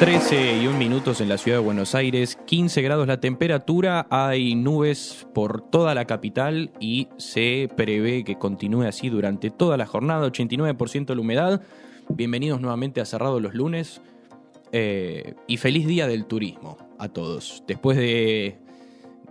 [0.00, 4.54] 13 y un minutos en la ciudad de Buenos Aires, 15 grados la temperatura, hay
[4.54, 10.26] nubes por toda la capital y se prevé que continúe así durante toda la jornada,
[10.26, 11.60] 89% la humedad.
[12.08, 14.00] Bienvenidos nuevamente a Cerrado los lunes
[14.72, 17.62] eh, y feliz día del turismo a todos.
[17.66, 18.56] Después de,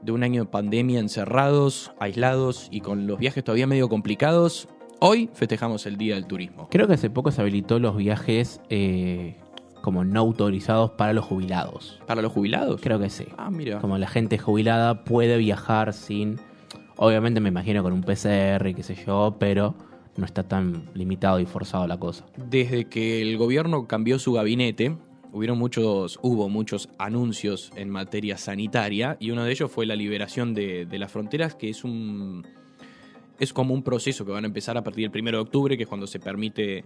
[0.03, 4.67] de un año de pandemia encerrados, aislados y con los viajes todavía medio complicados,
[4.99, 6.67] hoy festejamos el Día del Turismo.
[6.69, 9.35] Creo que hace poco se habilitó los viajes eh,
[9.89, 11.99] como no autorizados para los jubilados.
[12.05, 12.79] ¿Para los jubilados?
[12.79, 13.25] Creo que sí.
[13.39, 13.79] Ah, mira.
[13.79, 16.39] Como la gente jubilada puede viajar sin.
[16.95, 19.73] Obviamente me imagino con un PCR y qué sé yo, pero
[20.15, 22.23] no está tan limitado y forzado la cosa.
[22.37, 24.95] Desde que el gobierno cambió su gabinete,
[25.33, 30.53] hubieron muchos, hubo muchos anuncios en materia sanitaria y uno de ellos fue la liberación
[30.53, 32.45] de, de las fronteras, que es un
[33.39, 35.83] es como un proceso que van a empezar a partir del 1 de octubre, que
[35.83, 36.85] es cuando se permite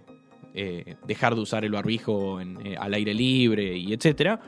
[0.54, 4.40] eh, dejar de usar el barbijo eh, al aire libre y etcétera.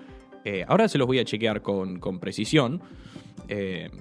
[0.44, 2.80] Eh, ahora se los voy a chequear con, con precisión.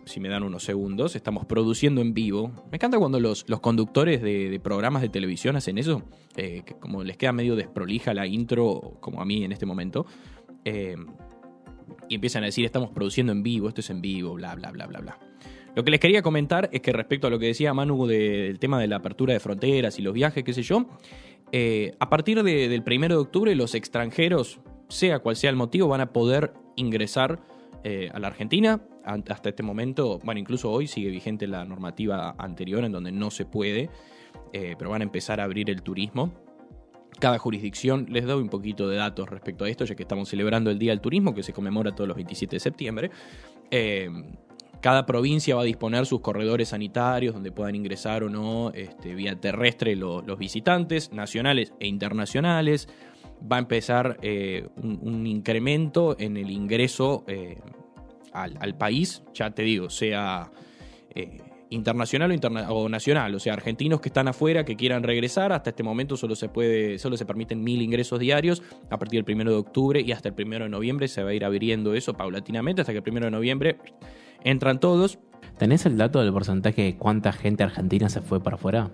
[0.05, 2.51] Si me dan unos segundos, estamos produciendo en vivo.
[2.71, 6.01] Me encanta cuando los, los conductores de, programas de televisión hacen eso,
[6.35, 10.07] que como les queda medio desprolija la intro, como a mí en este momento,
[10.63, 14.87] y empiezan a decir, estamos produciendo en vivo, esto es en vivo, bla, bla, bla,
[14.87, 15.19] bla, bla.
[15.75, 18.59] Lo que les quería comentar es que respecto a lo que decía Manu de- del
[18.59, 20.87] tema de la apertura de fronteras y los viajes, qué sé yo,
[21.51, 25.87] eh, a partir de- del 1 de octubre los extranjeros, sea cual sea el motivo,
[25.87, 27.39] van a poder ingresar
[27.83, 28.81] eh, a la Argentina.
[29.03, 33.45] Hasta este momento, bueno, incluso hoy sigue vigente la normativa anterior en donde no se
[33.45, 33.89] puede,
[34.53, 36.33] eh, pero van a empezar a abrir el turismo.
[37.19, 40.71] Cada jurisdicción, les doy un poquito de datos respecto a esto, ya que estamos celebrando
[40.71, 43.11] el Día del Turismo, que se conmemora todos los 27 de septiembre.
[44.85, 49.35] Cada provincia va a disponer sus corredores sanitarios donde puedan ingresar o no este, vía
[49.35, 52.87] terrestre lo- los visitantes nacionales e internacionales.
[53.51, 57.57] Va a empezar eh, un, incremento en el ingreso eh,
[58.31, 60.51] al, país, ya te digo, sea
[61.15, 61.39] eh,
[61.71, 65.71] internacional o, interna- o nacional, o sea, argentinos que están afuera, que quieran regresar, hasta
[65.71, 69.49] este momento solo se puede, solo se permiten mil ingresos diarios, a partir del primero
[69.49, 72.81] de octubre y hasta el primero de noviembre se va a ir abriendo eso paulatinamente,
[72.81, 73.77] hasta que el primero de noviembre
[74.45, 75.19] entran todos.
[75.57, 78.91] ¿Tenés el dato del porcentaje de cuánta gente argentina se fue para afuera?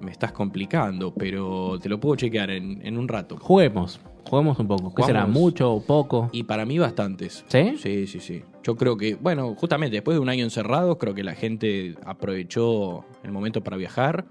[0.00, 3.36] Me estás complicando, pero te lo puedo chequear en, en un rato.
[3.40, 4.94] Juguemos, juguemos un poco.
[4.94, 5.26] ¿Qué será?
[5.26, 6.28] ¿Mucho o poco?
[6.32, 7.44] Y para mí bastantes.
[7.48, 7.74] ¿Sí?
[7.78, 8.42] Sí, sí, sí.
[8.62, 13.04] Yo creo que, bueno, justamente después de un año encerrado, creo que la gente aprovechó
[13.24, 14.26] el momento para viajar.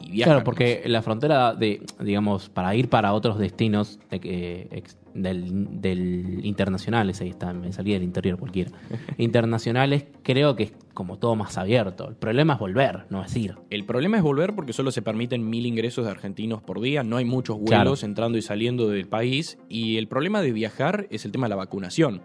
[0.00, 0.32] Y viajan.
[0.34, 6.40] Claro, porque la frontera de, digamos, para ir para otros destinos de ex- del, del
[6.44, 8.70] internacionales, ahí está, me salía del interior cualquiera.
[9.18, 12.08] internacionales, creo que es como todo más abierto.
[12.08, 13.56] El problema es volver, no es ir.
[13.70, 17.16] El problema es volver porque solo se permiten mil ingresos de argentinos por día, no
[17.16, 17.94] hay muchos vuelos Claro.
[18.02, 21.56] entrando y saliendo del país y el problema de viajar es el tema de la
[21.56, 22.20] vacunación.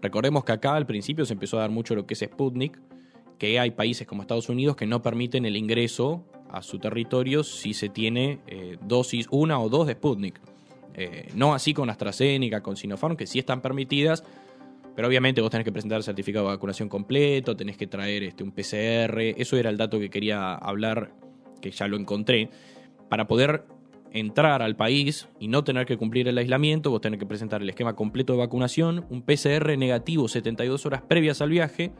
[0.00, 2.80] Recordemos que acá al principio se empezó a dar mucho lo que es Sputnik,
[3.36, 7.74] que hay países como Estados Unidos que no permiten el ingreso a su territorio si
[7.74, 10.40] se tiene eh, dosis una o dos de Sputnik.
[11.00, 14.24] Eh, no así con AstraZeneca, con Sinopharm, que sí están permitidas,
[14.96, 18.42] pero obviamente vos tenés que presentar el certificado de vacunación completo, tenés que traer este,
[18.42, 19.20] un PCR.
[19.36, 21.12] Eso era el dato que quería hablar,
[21.60, 22.50] que ya lo encontré.
[23.08, 23.64] Para poder
[24.12, 27.68] entrar al país y no tener que cumplir el aislamiento, vos tenés que presentar el
[27.68, 31.92] esquema completo de vacunación, un PCR negativo 72 horas previas al viaje,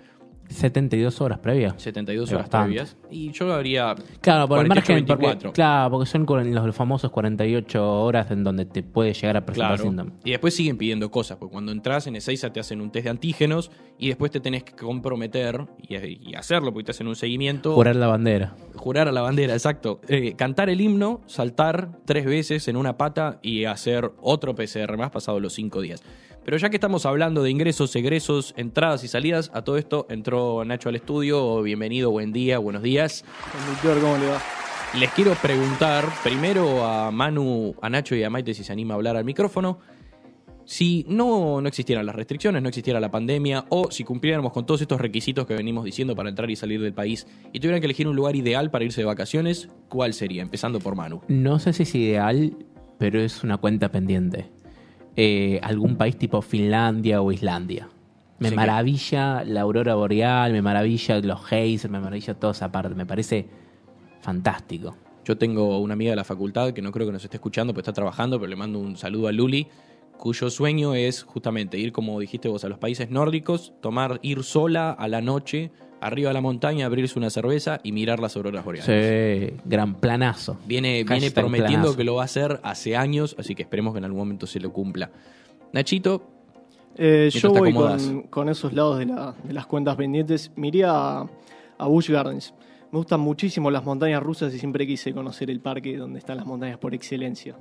[0.49, 1.75] 72 horas previas.
[1.81, 2.67] 72 Es horas bastante.
[2.75, 2.97] previas.
[3.11, 5.53] Y yo habría Claro, por el 48, margen, porque, 24.
[5.53, 9.83] claro, porque son los famosos 48 horas en donde te puede llegar a presentar Claro.
[9.85, 10.13] síntomas.
[10.25, 13.11] Y después siguen pidiendo cosas, porque cuando entras en Ezeiza te hacen un test de
[13.11, 15.97] antígenos y después te tenés que comprometer y,
[16.31, 17.75] y hacerlo, porque te hacen un seguimiento.
[17.75, 18.55] Jurar la bandera.
[18.75, 20.01] Jurar a la bandera, exacto.
[20.09, 25.11] Eh, cantar el himno, saltar tres veces en una pata y hacer otro PCR más
[25.11, 26.03] pasado los cinco días.
[26.49, 30.65] Pero ya que estamos hablando de ingresos, egresos, entradas y salidas, a todo esto entró
[30.65, 31.61] Nacho al estudio.
[31.61, 33.23] Bienvenido, buen día, buenos días.
[33.53, 34.41] Conductor, ¿cómo le va?
[34.99, 38.97] Les quiero preguntar primero a Manu, a Nacho y a Maite si se anima a
[38.97, 39.81] hablar al micrófono.
[40.65, 44.81] Si no, no existieran las restricciones, no existiera la pandemia, o si cumpliéramos con todos
[44.81, 48.09] estos requisitos que venimos diciendo para entrar y salir del país, y tuvieran que elegir
[48.09, 50.41] un lugar ideal para irse de vacaciones, ¿cuál sería?
[50.41, 51.21] Empezando por Manu.
[51.29, 52.57] No sé si es ideal,
[52.97, 54.51] pero es una cuenta pendiente.
[55.21, 57.89] Eh, algún país tipo Finlandia o Islandia.
[58.39, 62.95] Me que- maravilla la aurora boreal, me maravilla los geysers, me maravilla toda esa parte.
[62.95, 63.49] Me parece
[64.21, 64.97] fantástico.
[65.25, 67.81] Yo tengo una amiga de la facultad que no creo que nos esté escuchando, pero
[67.81, 69.67] está trabajando, pero le mando un saludo a Luli,
[70.17, 74.93] cuyo sueño es justamente ir, como dijiste vos, a los países nórdicos, tomar, ir sola
[74.93, 79.51] a la noche, arriba de la montaña, abrirse una cerveza y mirar las auroras boreales.
[79.53, 80.59] Sí, gran planazo.
[80.67, 81.97] Viene, viene prometiendo planazo.
[81.97, 84.61] que lo va a hacer hace años, así que esperemos que en algún momento se
[84.61, 85.11] lo cumpla.
[85.73, 86.23] Nachito,
[87.01, 90.51] Eh, yo voy con, con esos lados de, la- de las cuentas pendientes.
[90.57, 91.27] Me iría a,
[91.79, 92.53] a Busch Gardens.
[92.91, 96.47] Me gustan muchísimo las montañas rusas y siempre quise conocer el parque donde están las
[96.47, 97.55] montañas por excelencia.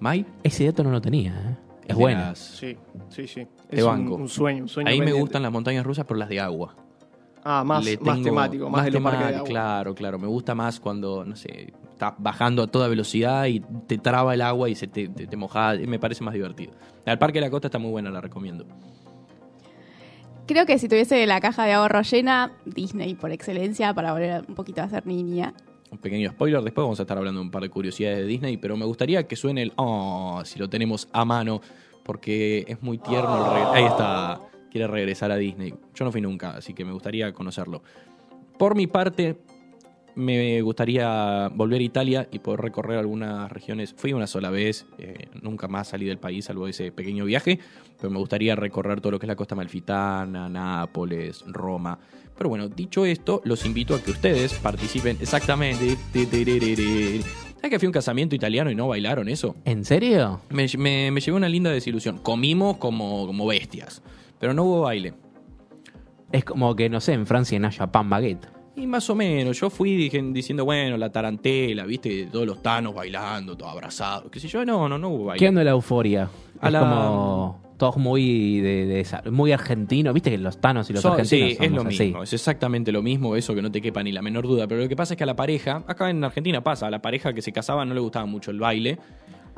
[0.00, 1.56] Mai, Ese dato no lo tenía, ¿eh?
[1.88, 2.18] Es bueno.
[2.20, 2.76] las- Sí,
[3.08, 3.46] sí, sí.
[3.70, 4.14] Es un, banco.
[4.16, 6.74] un sueño, un sueño Ahí me gustan las montañas rusas, pero las de agua.
[7.48, 9.48] Ah, más, Le más tengo- temático, más, de los parques de temático, agua.
[9.48, 10.18] Claro, claro.
[10.18, 14.42] Me gusta más cuando, no sé, estás bajando a toda velocidad y te traba el
[14.42, 15.74] agua y se te, te, te moja.
[15.86, 16.72] Me parece más divertido.
[17.04, 18.66] El Parque de la Costa está muy buena, la recomiendo.
[20.46, 24.54] Creo que si tuviese la caja de ahorro llena, Disney por excelencia para volver un
[24.54, 25.54] poquito a ser niña.
[25.90, 28.56] Un pequeño spoiler, después vamos a estar hablando de un par de curiosidades de Disney,
[28.56, 31.60] pero me gustaría que suene el oh, si lo tenemos a mano,
[32.04, 33.36] porque es muy tierno.
[33.36, 34.40] el regre- Ahí está,
[34.76, 35.72] quiere regresar a Disney.
[35.94, 37.82] Yo no fui nunca, así que me gustaría conocerlo.
[38.58, 39.38] Por mi parte,
[40.14, 43.94] me gustaría volver a Italia y poder recorrer algunas regiones.
[43.96, 47.58] Fui una sola vez, eh, nunca más salí del país, salvo ese pequeño viaje,
[47.96, 51.98] pero me gustaría recorrer todo lo que es la costa malfitana, Nápoles, Roma.
[52.36, 55.96] Pero bueno, dicho esto, los invito a que ustedes participen exactamente.
[57.56, 59.56] ¿Sabes que fui a un casamiento italiano y no bailaron eso?
[59.64, 60.42] ¿En serio?
[60.50, 62.18] Me, me, me llevé una linda desilusión.
[62.18, 64.02] Comimos como, como bestias,
[64.38, 65.14] pero no hubo baile.
[66.32, 68.48] Es como que, no sé, en Francia no haya pan baguette.
[68.74, 72.94] Y más o menos, yo fui dije- diciendo, bueno, la tarantela, viste, todos los tanos
[72.94, 75.38] bailando, todos abrazados, qué sé yo, no, no, no hubo baile.
[75.38, 76.28] ¿Qué onda la euforia?
[76.60, 80.94] A es la- como todos muy de, de muy argentino, viste que los tanos y
[80.94, 82.04] los argentinos sí, es lo así.
[82.04, 84.66] mismo, es exactamente lo mismo, eso que no te quepa ni la menor duda.
[84.66, 87.00] Pero lo que pasa es que a la pareja, acá en Argentina pasa, a la
[87.00, 88.98] pareja que se casaba no le gustaba mucho el baile,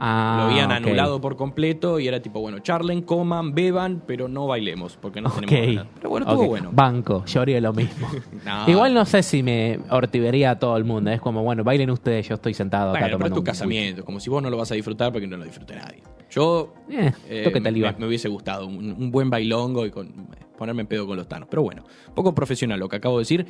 [0.01, 4.47] Ah, lo habían anulado por completo y era tipo, bueno, charlen, coman, beban, pero no
[4.47, 5.87] bailemos, porque no tenemos ganas.
[5.97, 6.71] Pero bueno, estuvo bueno.
[6.73, 8.09] Banco, yo haría lo mismo.
[8.45, 8.69] No.
[8.71, 11.11] Igual no sé si me hortivería a todo el mundo.
[11.11, 13.45] Es como, bueno, bailen ustedes, yo estoy sentado acá Bueno, pero es tomando tu un
[13.45, 16.03] casamiento, como si vos no lo vas a disfrutar porque no lo disfrute nadie.
[16.31, 20.87] Yo Eh, eh, me, me hubiese gustado un, un buen bailongo y con, ponerme en
[20.87, 21.49] pedo con los tanos.
[21.51, 21.85] Pero bueno,
[22.15, 23.47] poco profesional lo que acabo de decir.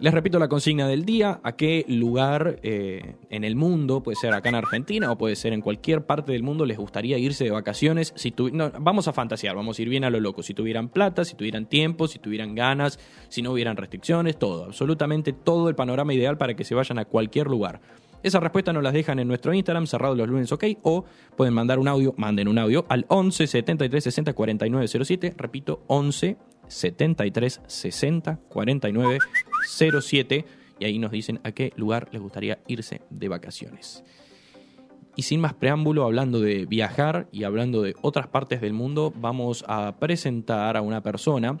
[0.00, 4.32] Les repito la consigna del día, a qué lugar eh, en el mundo, puede ser
[4.32, 7.50] acá en Argentina o puede ser en cualquier parte del mundo, les gustaría irse de
[7.50, 8.14] vacaciones.
[8.16, 10.42] Si tu- no, vamos a fantasear, vamos a ir bien a lo loco.
[10.42, 12.98] Si tuvieran plata, si tuvieran tiempo, si tuvieran ganas,
[13.28, 17.04] si no hubieran restricciones, todo, absolutamente todo el panorama ideal para que se vayan a
[17.04, 17.82] cualquier lugar.
[18.22, 21.04] Esa respuesta nos las dejan en nuestro Instagram, cerrado los lunes, ok, o
[21.36, 26.38] pueden mandar un audio, manden un audio al 11 73 60 49 07, repito, 11
[26.68, 29.49] 73 60 49 07,
[30.80, 34.02] y ahí nos dicen a qué lugar les gustaría irse de vacaciones.
[35.16, 39.64] Y sin más preámbulo, hablando de viajar y hablando de otras partes del mundo, vamos
[39.68, 41.58] a presentar a una persona.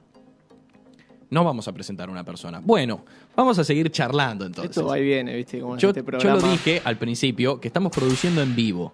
[1.28, 2.60] No vamos a presentar a una persona.
[2.64, 3.04] Bueno,
[3.36, 4.70] vamos a seguir charlando entonces.
[4.76, 5.60] Esto va y viene, ¿viste?
[5.60, 6.40] Como Yo, este yo programa.
[6.40, 8.92] lo dije al principio que estamos produciendo en vivo.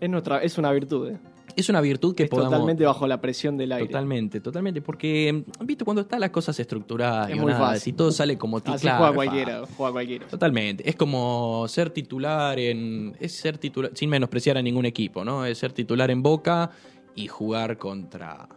[0.00, 1.18] Es, nuestra, es una virtud, ¿eh?
[1.56, 2.52] Es una virtud que es podamos.
[2.52, 3.86] totalmente bajo la presión del aire.
[3.86, 4.82] Totalmente, totalmente.
[4.82, 7.92] Porque, viste, cuando están las cosas estructuradas Es y muy fácil.
[7.92, 10.26] y todo sale como ti- Así juega cualquiera, juega cualquiera.
[10.26, 10.88] Totalmente.
[10.88, 13.16] Es como ser titular en.
[13.20, 13.92] Es ser titular.
[13.94, 15.44] Sin menospreciar a ningún equipo, ¿no?
[15.46, 16.70] Es ser titular en Boca
[17.14, 18.48] y jugar contra.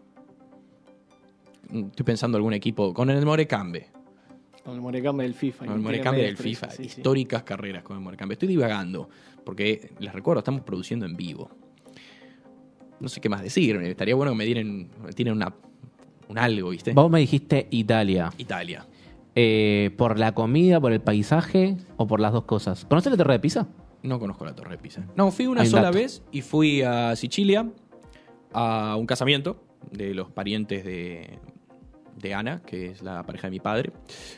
[1.72, 2.94] Estoy pensando algún equipo.
[2.94, 3.88] Con el Morecambe.
[4.64, 5.66] Con el Morecambe del FIFA.
[5.66, 6.70] Con el Morecambe del FIFA.
[6.72, 7.00] sí, sí.
[7.00, 8.34] Históricas carreras con el Morecambe.
[8.34, 9.10] Estoy divagando.
[9.44, 11.50] Porque les recuerdo, estamos produciendo en vivo.
[13.00, 13.76] No sé qué más decir.
[13.78, 14.90] Estaría bueno que me dieran.
[15.16, 15.54] tienen una,
[16.28, 16.94] un algo, ¿viste?
[16.94, 18.32] Vos me dijiste Italia.
[18.38, 18.86] Italia.
[19.36, 22.86] Eh, ¿Por la comida, por el paisaje o por las dos cosas?
[22.86, 23.68] ¿Conoces la Torre de Pisa?
[24.04, 25.06] No conozco la Torre de Pisa.
[25.16, 25.98] No, fui una Hay sola dato.
[25.98, 27.70] vez y fui a Sicilia
[28.54, 31.38] a un casamiento de los parientes de,
[32.20, 33.92] de Ana, que es la pareja de mi padre.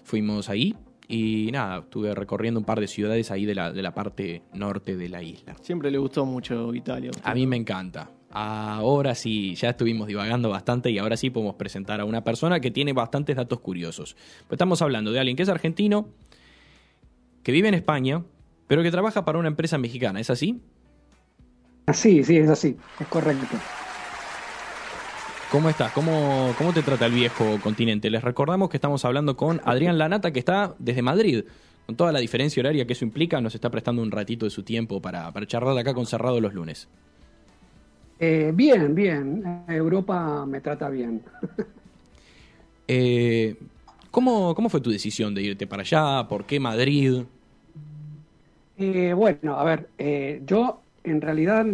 [0.03, 0.75] Fuimos ahí
[1.07, 4.97] y nada, estuve recorriendo un par de ciudades ahí de la, de la parte norte
[4.97, 5.55] de la isla.
[5.61, 7.09] Siempre le gustó mucho Italia.
[7.09, 7.23] a usted.
[7.29, 8.11] A mí me encanta.
[8.31, 12.69] Ahora sí, ya estuvimos divagando bastante y ahora sí podemos presentar a una persona que
[12.69, 14.15] tiene bastantes datos curiosos.
[14.47, 16.09] Pues estamos hablando de alguien que es argentino,
[17.41, 18.23] que vive en España,
[18.67, 20.19] pero que trabaja para una empresa mexicana.
[20.19, 20.61] ¿Es así?
[21.91, 23.57] Sí, sí, es así, es correcto.
[25.51, 25.91] ¿Cómo estás?
[25.93, 28.11] ¿Cómo, ¿Cómo te trata el viejo continente?
[28.11, 31.45] Les recordamos que estamos hablando con Adrián Lanata, que está desde Madrid.
[31.87, 34.61] Con toda la diferencia horaria que eso implica, nos está prestando un ratito de su
[34.61, 36.87] tiempo para, para charlar acá con Cerrado los lunes.
[38.19, 41.23] Eh, bien, bien, Europa me trata bien.
[42.87, 43.55] Eh,
[44.11, 46.27] ¿cómo, ¿Cómo fue tu decisión de irte para allá?
[46.27, 47.23] ¿Por qué Madrid?
[48.75, 51.65] Eh, bueno, a ver, eh, yo en realidad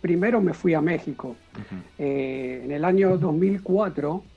[0.00, 1.42] primero me fui a México.
[1.98, 4.30] Eh, en el año 2004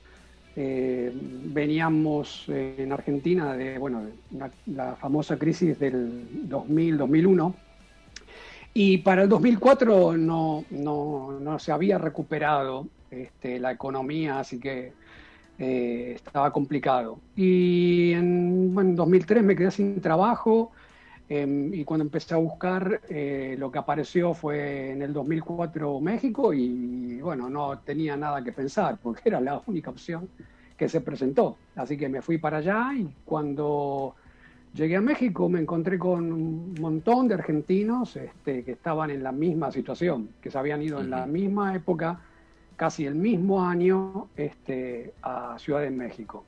[0.54, 7.61] eh, veníamos en Argentina de bueno, una- la famosa crisis del 2000-2001
[8.74, 14.92] Y para el 2004 no, no, no se había recuperado este, la economía, así que
[15.58, 17.18] eh, estaba complicado.
[17.36, 20.72] Y en, bueno, 2003 me quedé sin trabajo
[21.28, 26.54] em, y cuando empecé a buscar eh, lo que apareció fue en el 2004 México
[26.54, 30.28] y bueno, no tenía nada que pensar porque era la única opción
[30.78, 31.58] que se presentó.
[31.76, 34.14] Así que me fui para allá y cuando
[34.74, 39.32] llegué a México me encontré con un montón de argentinos este, que estaban en la
[39.32, 42.20] misma situación, que se habían ido en la misma época
[42.76, 46.44] casi el mismo año este, a Ciudad de México.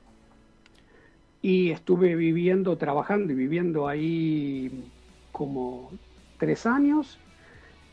[1.41, 4.89] Y estuve viviendo, trabajando y viviendo ahí
[5.31, 5.91] como
[6.39, 7.19] tres años.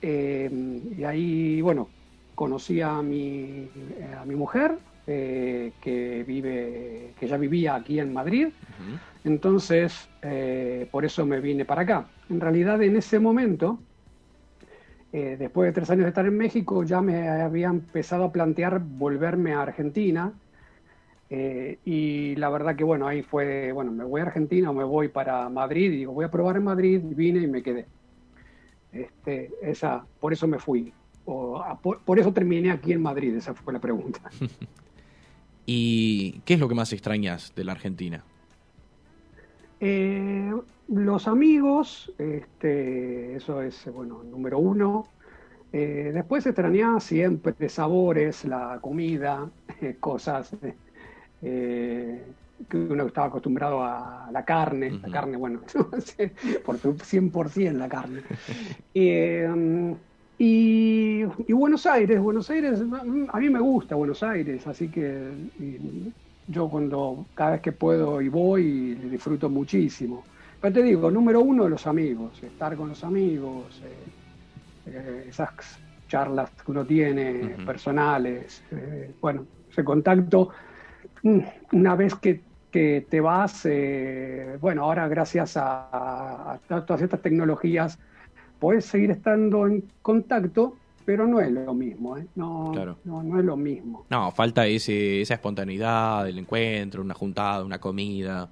[0.00, 0.50] Eh,
[0.98, 1.88] y ahí, bueno,
[2.34, 3.68] conocí a mi,
[4.18, 8.48] a mi mujer, eh, que, vive, que ya vivía aquí en Madrid.
[9.24, 12.06] Entonces, eh, por eso me vine para acá.
[12.30, 13.80] En realidad, en ese momento,
[15.12, 18.80] eh, después de tres años de estar en México, ya me había empezado a plantear
[18.80, 20.32] volverme a Argentina.
[21.28, 24.84] Eh, y la verdad que, bueno, ahí fue, bueno, me voy a Argentina o me
[24.84, 25.92] voy para Madrid.
[25.92, 27.00] Y digo, voy a probar en Madrid.
[27.02, 27.86] vine y me quedé.
[28.92, 30.92] Este, esa, por eso me fui.
[31.24, 33.34] O, por, eso terminé aquí en Madrid.
[33.34, 34.20] Esa fue la pregunta.
[35.66, 38.24] ¿Y qué es lo que más extrañas de la Argentina?
[39.84, 40.54] Eh,
[40.86, 45.08] los amigos, este, eso es, bueno, número uno.
[45.72, 49.50] Eh, después extrañaba siempre sabores, la comida,
[50.00, 50.54] cosas
[51.42, 52.22] eh,
[52.68, 55.62] que uno estaba acostumbrado a la carne, la carne, bueno,
[56.64, 58.22] por 100% la carne.
[58.94, 59.96] Eh,
[60.38, 62.80] y, Buenos Aires, Buenos Aires,
[63.28, 65.30] a mí me gusta Buenos Aires, así que
[66.46, 70.24] yo cuando cada vez que puedo y voy, disfruto muchísimo.
[70.60, 73.96] Pero te digo, número uno, los amigos, estar con los amigos, eh,
[74.86, 75.48] eh, esas
[76.06, 80.50] charlas que uno tiene, personales, eh, bueno, ese contacto,
[81.22, 81.40] mm,
[81.72, 83.68] una vez que, te vas,
[84.60, 87.98] bueno, ahora gracias a, todas estas tecnologías,
[88.58, 92.72] puedes seguir estando en contacto, pero no es lo mismo, no,
[93.04, 94.06] no, no, es lo mismo.
[94.10, 98.48] No, falta ese, esa espontaneidad del encuentro, una juntada, una comida.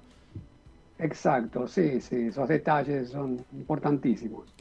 [0.99, 4.53] Exacto, sí, sí, esos detalles son importantísimos.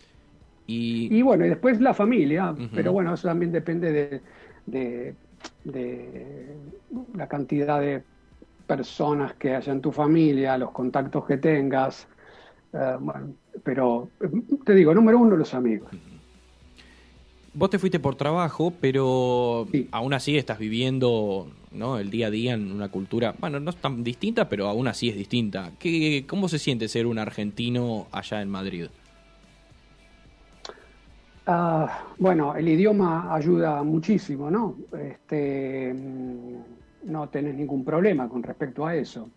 [0.73, 4.23] Y, bueno, y después la familia, pero bueno, eso también depende
[4.67, 5.15] de,
[7.15, 8.05] la cantidad de
[8.69, 12.07] personas que haya en tu familia, los contactos que tengas.
[12.73, 14.11] Eh, bueno, pero
[14.65, 15.91] te digo, número uno, los amigos.
[17.53, 21.99] Vos te fuiste por trabajo, pero aún así estás viviendo ¿no?
[21.99, 25.09] el día a día en una cultura, bueno, no es tan distinta, pero aún así
[25.09, 25.73] es distinta.
[25.79, 28.87] ¿Qué, ¿Cómo se siente ser un argentino allá en Madrid?
[31.47, 34.77] Ah, bueno, el idioma ayuda muchísimo, ¿no?
[34.97, 39.29] Este, mm, no tenés ningún problema con respecto a eso.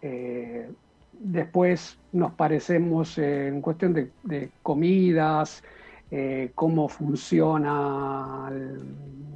[0.00, 0.68] Eh,
[1.12, 5.64] después nos parecemos en cuestión de, de comidas,
[6.10, 8.50] eh, cómo funciona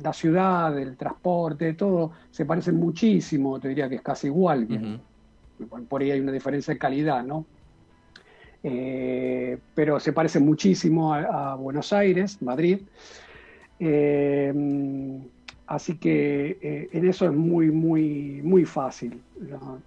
[0.02, 5.00] la ciudad, el transporte, todo, se parece muchísimo, te diría que es casi igual.
[5.88, 7.46] Por ahí hay una diferencia de calidad, ¿no?
[8.62, 12.80] Eh, pero se parece muchísimo a, Buenos Aires, Madrid.
[13.80, 14.52] Eh,
[15.66, 19.20] así que en eso es muy, muy, muy fácil.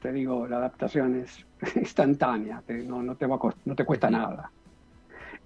[0.02, 1.46] Te digo, la adaptación es
[1.76, 4.52] instantánea, no, no, te, va no te cuesta nada.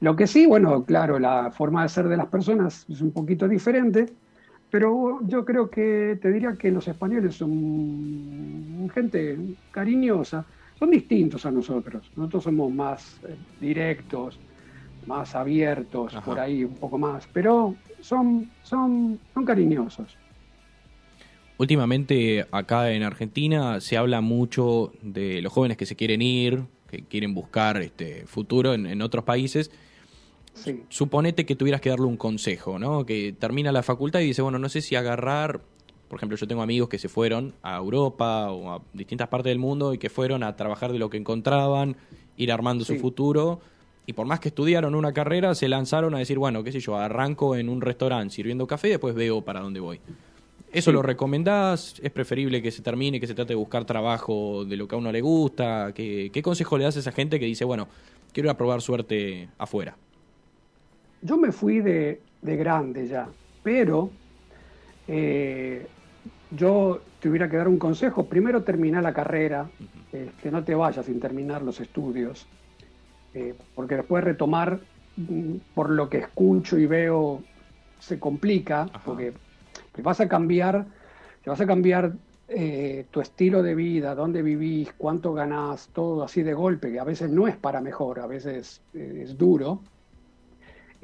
[0.06, 3.48] Lo que sí, bueno, claro, la forma de ser de las personas es un poquito
[3.48, 4.06] diferente,
[4.70, 9.36] pero yo creo que te diría que los españoles son gente
[9.72, 10.46] cariñosa,
[10.78, 12.12] son distintos a nosotros.
[12.16, 14.40] Nosotros somos más eh, directos,
[15.08, 20.20] más abiertos, por ahí un poco más, pero son, son, son cariñosos.
[21.58, 27.04] Últimamente acá en Argentina se habla mucho de los jóvenes que se quieren ir, que
[27.06, 29.72] quieren buscar este futuro en, otros países.
[30.90, 33.06] Suponete que tuvieras que darle un consejo, ¿no?
[33.06, 35.62] Que termina la facultad y dice, bueno, no sé si agarrar,
[36.08, 39.60] por ejemplo, yo tengo amigos que se fueron a Europa o a distintas partes del
[39.60, 41.98] mundo y que fueron a trabajar de lo que encontraban,
[42.38, 43.60] ir armando su futuro.
[44.08, 46.96] Y por más que estudiaron una carrera, se lanzaron a decir, bueno, qué sé yo,
[46.96, 50.00] arranco en un restaurante sirviendo café y después veo para dónde voy.
[50.72, 51.96] ¿Eso lo recomendás?
[52.04, 54.98] ¿Es preferible que se termine, que se trate de buscar trabajo de lo que a
[54.98, 55.94] uno le gusta?
[55.94, 57.88] ¿Qué, consejo le das a esa gente que dice, bueno,
[58.34, 59.96] quiero ir a probar suerte afuera?
[61.26, 63.28] Yo me fui de, grande ya,
[63.64, 64.12] pero
[65.08, 65.88] eh,
[66.52, 68.30] yo te hubiera que dar un consejo.
[68.30, 69.68] Primero termina la carrera,
[70.12, 72.48] que no te vayas sin terminar los estudios,
[73.34, 74.80] eh, porque después retomar
[75.16, 77.44] mm, por lo que escucho y veo
[77.98, 79.02] se complica, Ajá.
[79.04, 79.34] porque
[79.94, 80.86] te vas a cambiar,
[81.44, 82.14] te vas a cambiar
[82.48, 87.04] eh, tu estilo de vida, dónde vivís, cuánto ganás, todo así de golpe, que a
[87.04, 89.82] veces no es para mejor, a veces eh, es duro.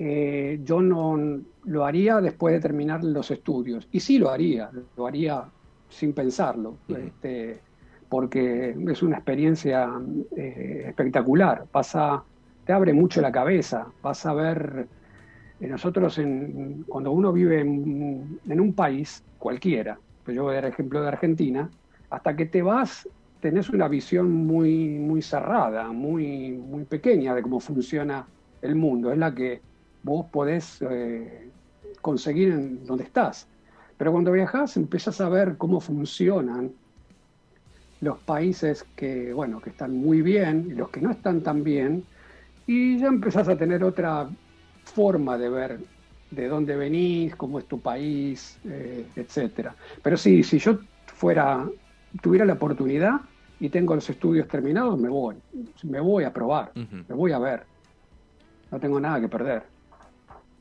[0.04, 1.18] Eh, yo no
[1.64, 3.88] lo haría después de terminar los estudios.
[3.92, 5.52] Y sí lo haría, lo haría
[5.88, 7.66] sin pensarlo, este,
[8.08, 9.90] porque es una experiencia
[10.36, 11.68] eh, espectacular.
[11.70, 12.26] Pasa,
[12.64, 14.90] te abre mucho la cabeza, vas a ver,
[15.60, 20.56] eh, nosotros en- cuando uno vive en, en un país, cualquiera, pues yo voy a
[20.62, 21.74] dar ejemplo de Argentina,
[22.10, 27.60] hasta que te vas tenés una visión muy, muy cerrada, muy, muy pequeña de cómo
[27.60, 28.32] funciona
[28.62, 29.12] el mundo.
[29.12, 29.64] Es la que
[30.04, 31.50] vos podés eh,
[32.02, 33.48] conseguir en donde estás.
[33.98, 36.72] Pero cuando viajás empiezas a ver cómo funcionan
[38.02, 42.04] los países que, bueno, que están muy bien y los que no están tan bien,
[42.66, 44.28] y ya empezás a tener otra
[44.86, 45.80] forma de ver
[46.32, 49.76] de dónde venís, cómo es tu país, eh, etcétera.
[50.02, 51.70] Pero sí, si yo fuera,
[52.22, 53.20] tuviera la oportunidad
[53.60, 55.36] y tengo los estudios terminados, me voy.
[55.84, 57.66] Me voy a probar, me voy a ver.
[58.72, 59.64] No tengo nada que perder.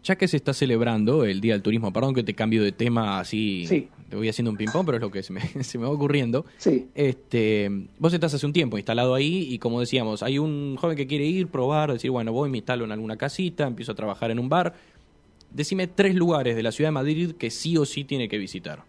[0.02, 3.20] Ya que se está celebrando el Día del Turismo, perdón que te cambio de tema
[3.20, 3.88] así, Sí.
[4.08, 6.46] te voy haciendo un ping-pong, pero es lo que se me, se me va ocurriendo.
[6.56, 10.96] Sí, Este, vos estás hace un tiempo instalado ahí y como decíamos, hay un joven
[10.96, 14.30] que quiere ir, probar, decir, bueno, voy, me instalo en alguna casita, empiezo a trabajar
[14.30, 14.74] en un bar.
[15.52, 18.82] Decime tres lugares de la ciudad de Madrid que sí o sí tiene que visitar.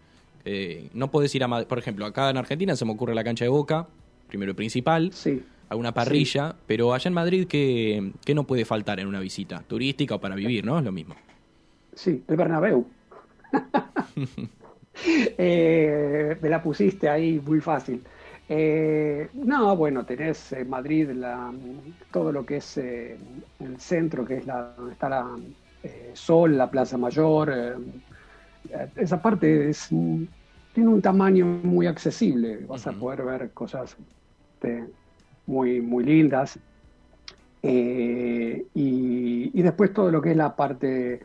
[0.44, 3.22] Eh, no podés ir a Madrid, por ejemplo, acá en Argentina se me ocurre la
[3.24, 3.86] cancha de Boca,
[4.28, 5.42] primero y principal, sí.
[5.72, 9.62] Alguna parrilla, pero allá en Madrid, ¿qué, qué no puede faltar en una visita?
[9.66, 10.78] Turística o para vivir, ¿no?
[10.78, 11.16] Es lo mismo.
[11.94, 12.86] Sí, el Bernabéu.
[15.38, 18.06] Eh, me la pusiste ahí muy fácil.
[18.48, 21.52] Eh, no, bueno, tenés en Madrid la-
[22.10, 23.18] todo lo que es eh,
[23.58, 25.26] el centro, que es la, donde está la
[25.82, 27.50] eh, Sol, la Plaza Mayor.
[27.54, 27.74] eh,
[28.70, 29.88] eh, esa parte es,
[30.72, 32.64] tiene un tamaño muy accesible.
[32.66, 33.96] Vas a poder ver cosas
[34.54, 34.86] este,
[35.46, 36.58] muy, muy lindas.
[37.62, 41.20] Eh, y, después todo lo que es la parte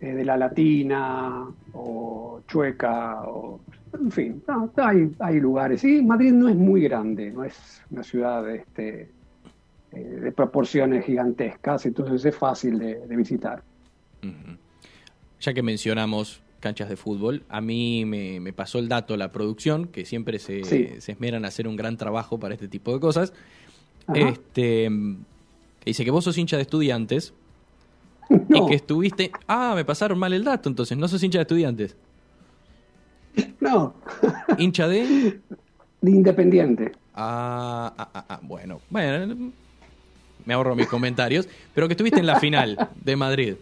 [0.00, 3.60] eh, de la latina o chueca, o,
[3.92, 4.42] en fin,
[4.76, 5.82] hay, hay lugares.
[5.84, 9.10] Y Madrid no es muy grande, no es una ciudad este,
[9.92, 13.62] eh, de proporciones gigantescas, entonces es fácil de, visitar.
[15.40, 19.86] Ya que mencionamos canchas de fútbol, a mí me, me pasó el dato la producción,
[19.86, 20.88] que siempre se, Sí.
[20.98, 23.32] se esmeran a hacer un gran trabajo para este tipo de cosas.
[24.06, 24.18] Ajá.
[24.18, 24.88] Este,
[25.80, 27.34] que dice que vos sos hincha de estudiantes
[28.48, 29.30] No, y que estuviste...
[29.46, 31.96] Ah, me pasaron mal el dato, entonces, no sos hincha de estudiantes.
[33.60, 33.94] no,
[34.58, 35.40] Hincha de...
[36.00, 36.92] de Independiente.
[37.14, 39.52] Ah, ah, ah, ah, bueno, bueno,
[40.44, 43.54] me ahorro mis comentarios, pero que estuviste en la final de Madrid.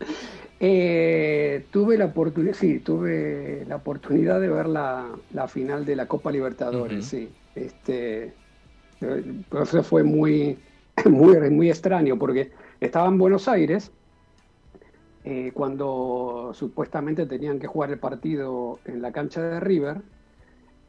[0.66, 6.08] Eh, tuve la oportunidad, sí, tuve la oportunidad de ver la, la final de la
[6.08, 7.10] Copa Libertadores, Ujú.
[7.10, 7.36] sí.
[7.54, 8.38] Este,
[9.00, 9.24] eh,
[9.62, 10.64] eso fue muy,
[11.10, 13.92] muy, muy extraño porque estaba en Buenos Aires
[15.22, 20.02] eh, cuando supuestamente tenían que jugar el partido en la cancha de River.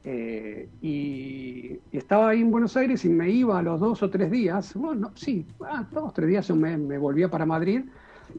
[0.04, 4.10] eh, y, y estaba ahí en Buenos Aires y me iba a los dos o
[4.12, 7.86] tres días, bueno, sí, ah, dos o tres días yo me, me volvía para Madrid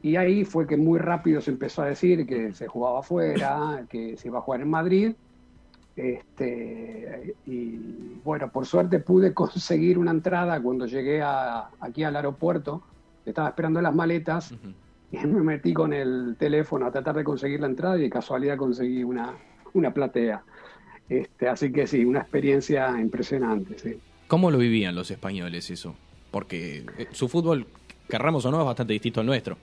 [0.02, 4.16] y ahí fue que muy rápido se empezó a decir que se jugaba afuera, que
[4.16, 5.12] se iba a jugar en Madrid.
[5.94, 7.78] Este, y
[8.22, 12.82] bueno, por suerte pude conseguir una entrada cuando llegué a- aquí al aeropuerto.
[13.24, 14.54] Estaba esperando las maletas
[15.10, 18.56] y me metí con el teléfono a tratar de conseguir la entrada y de casualidad
[18.56, 19.34] conseguí una,
[19.72, 20.44] una platea.
[21.08, 23.78] Este, así que sí, una experiencia impresionante.
[23.78, 23.98] Sí.
[24.28, 25.94] ¿Cómo lo vivían los españoles eso?
[26.30, 27.66] Porque eh, su fútbol,
[28.08, 29.56] querramos o no, es bastante distinto al nuestro.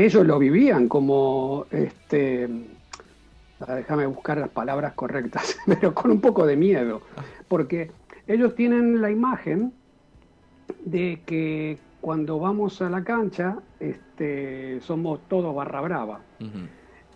[0.00, 2.48] Ellos lo vivían como, este,
[3.66, 7.02] déjame buscar las palabras correctas, pero con un poco de miedo,
[7.48, 7.90] porque
[8.26, 9.72] ellos tienen la imagen
[10.84, 16.20] de que cuando vamos a la cancha este, somos todos barra brava.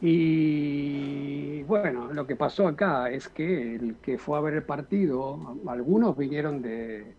[0.02, 5.56] Y bueno, lo que pasó acá es que el que fue a ver el partido,
[5.66, 7.14] algunos vinieron de,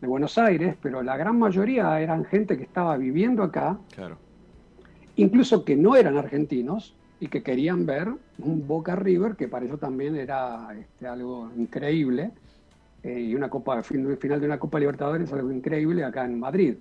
[0.00, 4.25] de Buenos Aires, pero la gran mayoría eran gente que estaba viviendo acá Claro.
[5.16, 9.78] Incluso que no eran argentinos y que querían ver un Boca River, que para eso
[9.78, 12.34] también era este, algo increíble,
[13.02, 16.78] eh, y una copa fin- final de una Copa Libertadores algo increíble acá en Madrid.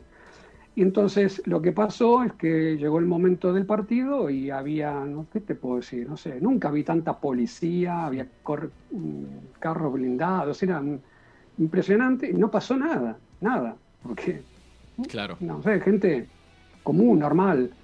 [0.76, 5.30] Y entonces lo que pasó es que llegó el momento del partido y había, no,
[5.30, 6.08] ¿qué te puedo decir?
[6.10, 8.30] No sé, nunca vi tanta policía, había
[9.60, 10.82] carros blindados, era
[11.58, 14.48] impresionante y no pasó nada, nada, porque
[15.10, 15.38] Claro.
[15.40, 16.32] No sé, gente
[16.84, 17.78] común, normal.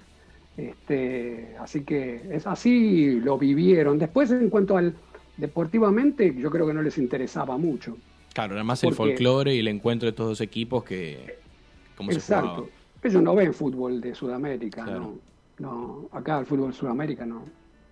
[0.56, 3.98] Este, así que es así lo vivieron.
[3.98, 4.94] Después, en cuanto al
[5.36, 7.96] deportivamente, yo creo que no les interesaba mucho.
[8.34, 11.38] Claro, era más el folclore y el encuentro de todos los equipos que
[12.10, 12.68] Exacto.
[13.02, 15.18] Ellos no ven fútbol de Sudamérica, Claro.
[15.58, 16.08] no, no.
[16.12, 17.44] Acá el fútbol de Sudamérica no,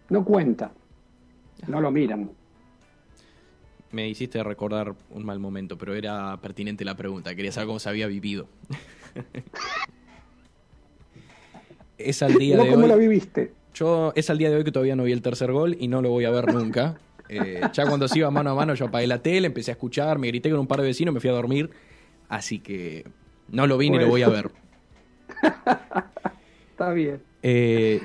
[0.09, 0.73] no cuenta.
[1.67, 2.31] No lo miran.
[3.91, 7.35] Me hiciste recordar un mal momento, pero era pertinente la pregunta.
[7.35, 8.47] Quería saber cómo se había vivido.
[12.05, 12.91] es al día ¿Vos de cómo hoy.
[12.91, 13.53] la viviste?
[13.75, 16.03] Yo es al día de hoy que todavía no vi el tercer gol y no
[16.03, 16.99] lo voy a ver nunca.
[17.33, 20.19] Eh, ya cuando se iba mano a mano yo apagué la tele, empecé a escuchar,
[20.19, 21.71] me grité con un par de vecinos, me fui a dormir.
[22.29, 23.05] Así que
[23.51, 24.51] no lo vi ni lo voy a ver.
[26.73, 27.21] Está bien.
[27.43, 28.01] Eh,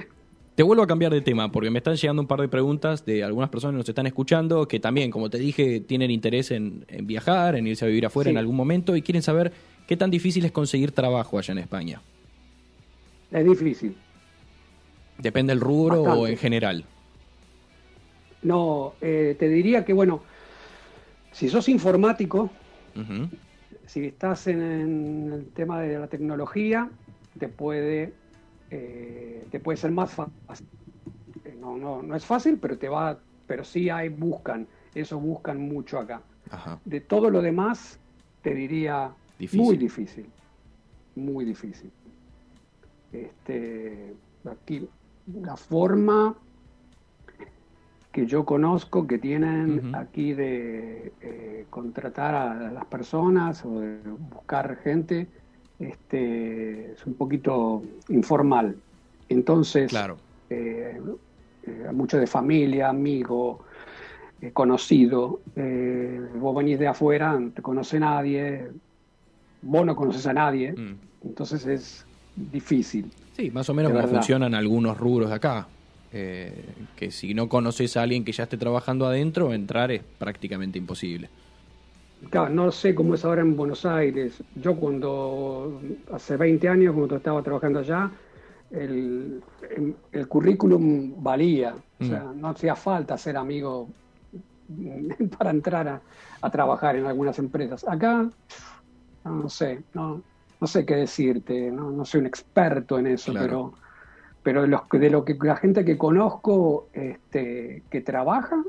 [0.55, 3.23] te vuelvo a cambiar de tema porque me están llegando un par de preguntas de
[3.23, 7.08] algunas personas que nos están escuchando que también, como te dije, tienen interés en, en
[7.08, 8.31] viajar, en irse a vivir afuera Sí.
[8.31, 9.51] en algún momento y quieren saber
[9.88, 12.01] qué tan difícil es conseguir trabajo allá en España.
[13.36, 13.93] Es difícil.
[15.17, 16.86] ¿Depende del rubro o en general?
[18.43, 20.21] No, eh, te diría que, bueno,
[21.34, 22.50] si sos informático,
[23.88, 26.89] si estás en, en el tema de la tecnología,
[27.38, 28.13] te puede,
[28.71, 30.65] eh, te puede ser más fácil.
[31.60, 36.00] No, no, no es fácil, pero te va, pero sí hay, buscan, eso buscan mucho
[36.00, 36.21] acá.
[36.50, 36.80] Ajá.
[36.86, 38.00] De todo lo demás,
[38.43, 39.65] te diría Difícil.
[39.65, 40.26] muy difícil,
[41.15, 41.91] muy difícil.
[43.21, 44.13] Este,
[44.45, 44.88] aquí
[45.25, 46.38] la forma
[48.12, 54.78] que yo conozco que tienen aquí de eh, contratar a las personas o de buscar
[54.78, 55.30] gente,
[55.80, 58.82] este, es un poquito informal.
[59.28, 60.17] Entonces, Claro.
[60.49, 60.99] eh,
[61.63, 63.65] eh, mucho de familia, amigo,
[64.54, 65.41] conocido.
[66.36, 68.69] Vos venís de afuera, no te conoce nadie,
[69.62, 70.99] vos no conoces a nadie, Mm.
[71.21, 72.04] entonces es
[72.36, 73.12] difícil.
[73.36, 74.17] Sí, más o menos como verdad.
[74.17, 75.67] funcionan algunos rubros de acá.
[76.12, 76.54] Eh,
[76.95, 81.30] que si no conoces a alguien que ya esté trabajando adentro, entrar es prácticamente imposible.
[82.30, 84.41] Claro, no sé cómo es ahora en Buenos Aires.
[84.56, 85.82] Yo cuando,
[86.13, 88.10] hace 20 años, cuando estaba trabajando allá,
[88.71, 89.41] el,
[89.76, 91.76] el- el currículum valía.
[92.00, 93.89] O sea, no hacía falta ser amigo
[95.38, 96.02] para entrar a,
[96.41, 97.86] a trabajar en algunas empresas.
[97.88, 98.30] Acá,
[99.26, 100.21] no sé, no,
[100.65, 103.45] no sé qué decirte, no, no soy un experto en eso, Claro.
[103.45, 103.73] pero,
[104.41, 108.63] pero de, los, de lo que la gente que conozco este, que trabaja,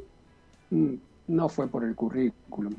[0.69, 0.93] mm,
[1.29, 2.75] no fue por el currículum.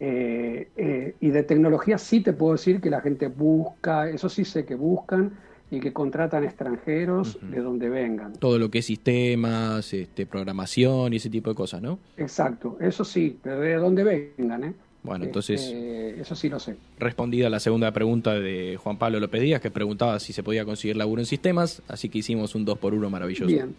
[0.00, 4.46] Eh, eh, y de tecnología sí te puedo decir que la gente busca, eso sí
[4.46, 5.32] sé que buscan
[5.70, 8.32] y que contratan extranjeros de donde vengan.
[8.38, 11.98] Todo lo que es sistemas, este, programación y ese tipo de cosas, ¿no?
[12.16, 14.72] Exacto, eso sí, pero de donde vengan, ¿eh?
[15.02, 16.76] Bueno, entonces, Este, eso sí lo sé.
[16.98, 20.96] respondida la segunda pregunta de Juan Pablo López Díaz, que preguntaba si se podía conseguir
[20.96, 23.46] laburo en sistemas, así que hicimos un 2 por 1 maravilloso.
[23.46, 23.74] Bien.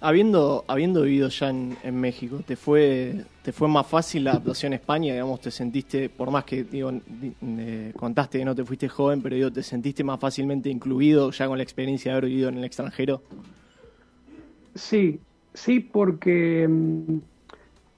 [0.00, 4.72] Habiendo, habiendo vivido ya en, en México, ¿te fue, ¿te fue más fácil la adaptación
[4.72, 5.12] a España?
[5.12, 9.22] Digamos, ¿te sentiste, por más que digo, di- eh, contaste que no te fuiste joven,
[9.22, 12.58] pero digo, ¿te sentiste más fácilmente incluido ya con la experiencia de haber vivido en
[12.58, 13.22] el extranjero?
[14.74, 15.20] Sí,
[15.54, 17.18] sí, porque mm,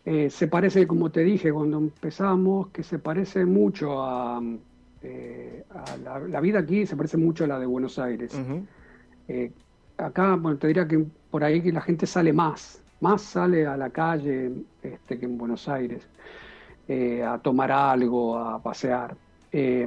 [0.07, 4.43] eh, se parece, como te dije cuando empezamos, que se parece mucho a,
[5.03, 8.39] eh, a la, la vida aquí, se parece mucho a la de Buenos Aires.
[9.29, 9.51] Eh,
[9.97, 13.77] acá, bueno, te diría que por ahí que la gente sale más, más sale a
[13.77, 16.07] la calle este, que en Buenos Aires,
[17.27, 19.17] a tomar algo, a pasear.
[19.53, 19.87] Eh,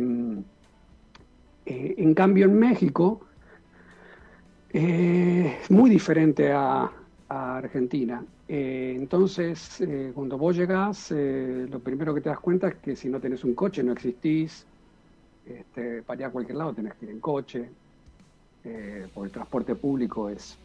[1.66, 3.22] en cambio, en México
[4.70, 6.90] es muy diferente a,
[7.30, 8.24] a Argentina.
[8.50, 12.96] Eh, entonces, eh, cuando vos llegás, eh, lo primero que te das cuenta es que
[12.96, 14.66] si no tenés un coche no existís.
[15.46, 17.70] Este, para ir a cualquier lado tenés que ir en coche
[19.14, 20.60] porque el transporte público es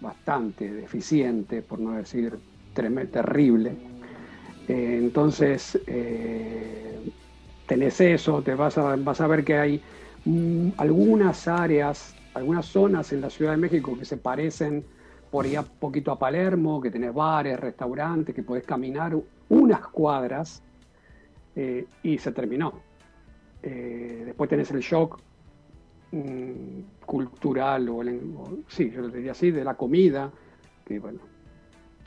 [0.00, 2.38] bastante deficiente, por no decir
[2.72, 3.76] terrible.
[4.66, 5.78] Entonces,
[7.66, 9.82] tenés eso, te vas a, vas a ver que hay
[10.24, 14.86] mm, algunas áreas, algunas zonas en la Ciudad de México que se parecen
[15.30, 19.16] por ahí a poquito a Palermo, que tenés bares, restaurantes, que podés caminar
[19.48, 20.62] unas cuadras
[21.54, 22.82] eh, y se terminó.
[23.62, 25.18] Eh, después tenés el shock
[26.12, 28.20] mm, cultural, o, el-
[28.68, 30.32] sí, yo lo diría así, de la comida,
[30.84, 31.20] que bueno,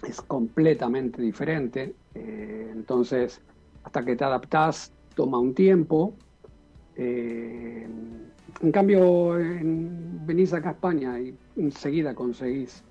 [0.08, 1.96] es completamente diferente.
[2.16, 3.42] Eh, entonces,
[3.84, 6.16] hasta que te adaptás, toma un tiempo.
[6.96, 12.84] En cambio, en- venís acá a España y enseguida conseguís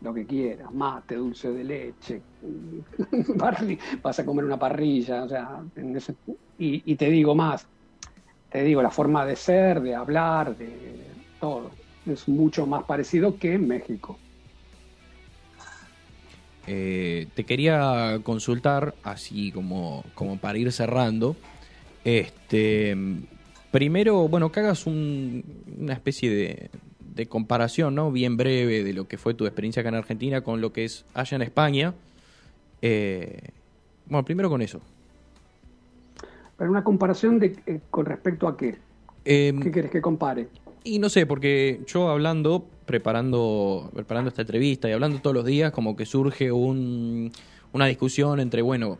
[0.00, 2.22] lo que quieras, mate, dulce de leche,
[4.02, 5.62] vas a comer una parrilla, o sea,
[5.94, 6.16] ese-
[6.58, 7.66] y, y te digo más,
[8.50, 13.54] te digo, la forma de ser, de hablar, de todo, es mucho más parecido que
[13.54, 14.20] en México.
[16.66, 21.36] Eh, te quería consultar, así como, como para ir cerrando,
[22.04, 22.96] este,
[23.70, 25.44] primero, bueno, que hagas un-
[25.78, 26.70] una especie de,
[27.14, 28.12] de comparación, ¿no?
[28.12, 31.04] Bien breve de lo que fue tu experiencia acá en Argentina con lo que es
[31.14, 31.94] allá en España.
[32.82, 33.48] Eh,
[34.06, 34.80] bueno, primero con eso.
[36.56, 38.76] Pero una comparación de, eh, con respecto a qué.
[39.24, 40.48] Eh, ¿Qué quieres que compare?
[40.82, 45.72] Y no sé, porque yo hablando, preparando, preparando esta entrevista y hablando todos los días,
[45.72, 47.32] como que surge un,
[47.72, 48.98] una discusión entre, bueno,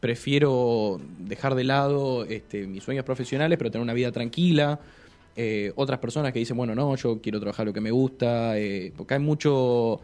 [0.00, 4.78] prefiero dejar de lado este, mis sueños profesionales, pero tener una vida tranquila.
[5.36, 8.92] Eh, otras personas que dicen, bueno, no, yo quiero trabajar lo que me gusta, eh,
[8.96, 10.00] porque hay mucho,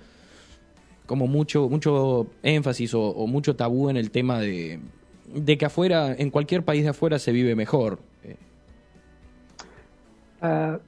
[1.07, 4.79] como mucho, mucho énfasis o, o mucho tabú en el tema de,
[5.35, 7.99] de que afuera, en cualquier país de afuera se vive mejor.
[10.42, 10.79] Ah,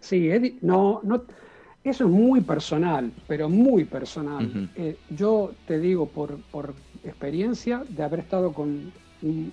[0.00, 1.22] sí, no, no,
[1.84, 4.70] eso es muy personal, pero muy personal.
[4.74, 6.74] Eh, yo te digo por, por
[7.04, 8.92] experiencia de haber estado con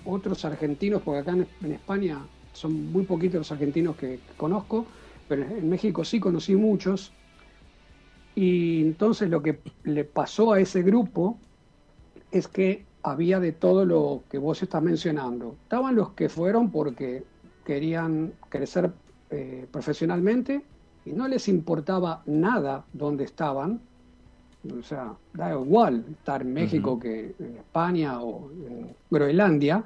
[0.04, 2.18] otros argentinos, porque acá en, en España
[2.54, 4.86] son muy poquitos los argentinos que, que conozco,
[5.28, 7.12] pero en, México sí conocí muchos.
[8.34, 11.38] Y entonces lo que le pasó a ese grupo
[12.30, 15.56] es que había de todo lo que vos estás mencionando.
[15.62, 17.22] Estaban los que fueron porque
[17.64, 18.90] querían crecer
[19.30, 20.62] eh, profesionalmente
[21.04, 23.80] y no les importaba nada donde estaban.
[24.78, 29.84] O sea, da igual estar en México que en España o en Groenlandia,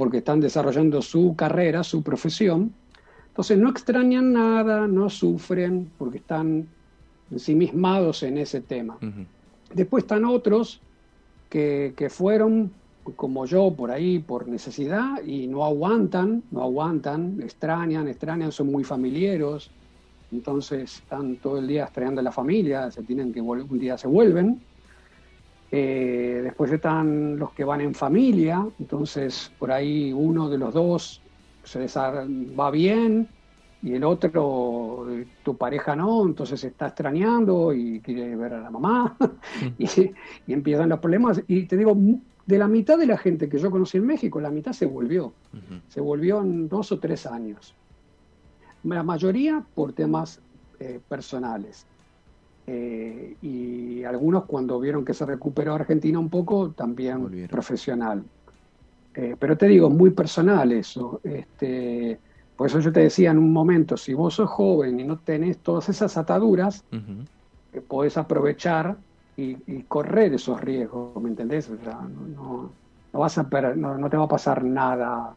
[0.00, 2.72] porque están desarrollando su carrera, su profesión.
[3.28, 6.66] Entonces no extrañan nada, no sufren, porque están
[7.30, 8.96] ensimismados en ese tema.
[9.74, 10.80] Después están otros
[11.50, 12.72] que, que fueron,
[13.14, 18.84] como yo, por ahí, por necesidad y no aguantan, no aguantan, extrañan, extrañan, son muy
[18.84, 19.70] familiares,
[20.32, 24.08] entonces están todo el día extrañando a la familia, se tienen que un día se
[24.08, 24.62] vuelven.
[25.72, 31.22] Eh, después están los que van en familia, entonces por ahí uno de los dos
[31.62, 33.28] se va bien
[33.82, 38.70] y el otro, eh, tu pareja no, entonces está extrañando y quiere ver a la
[38.70, 39.16] mamá
[39.78, 39.86] y,
[40.46, 41.40] y empiezan los problemas.
[41.46, 41.96] Y te digo,
[42.50, 45.32] de la mitad de la gente que yo conocí en México, la mitad se volvió,
[45.88, 47.74] se volvió en dos o tres años.
[48.82, 50.40] La mayoría por temas
[50.80, 51.86] eh, personales.
[52.72, 57.48] Eh, y algunos cuando vieron que se recuperó Argentina un poco, también Volvieron.
[57.50, 58.24] profesional.
[59.12, 61.20] Eh, pero te digo, muy personal eso.
[61.24, 62.20] Este,
[62.54, 65.60] por eso yo te decía en un momento, si vos sos joven y no tenés
[65.62, 66.84] todas esas ataduras,
[67.72, 68.98] eh, podés aprovechar
[69.36, 71.68] y, y correr esos riesgos, ¿me entendés?
[71.70, 72.76] O sea, no, no-
[73.12, 75.36] no vas a per- no, no te va a pasar nada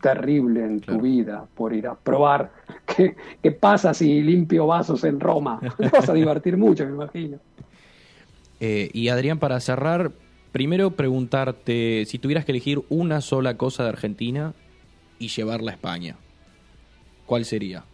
[0.00, 0.98] terrible en Claro.
[0.98, 2.52] tu vida por ir a probar
[2.96, 5.60] qué, qué pasa si limpio vasos en Roma.
[5.78, 7.38] Te vas a divertir mucho, me imagino.
[8.62, 10.12] Eh, y Adrián, para cerrar,
[10.52, 14.52] primero preguntarte si tuvieras que elegir una sola cosa de Argentina
[15.18, 16.16] y llevarla a España,
[17.24, 17.84] ¿cuál sería?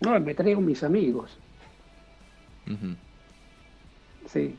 [0.00, 1.36] No, me traigo mis amigos,
[4.26, 4.54] sí.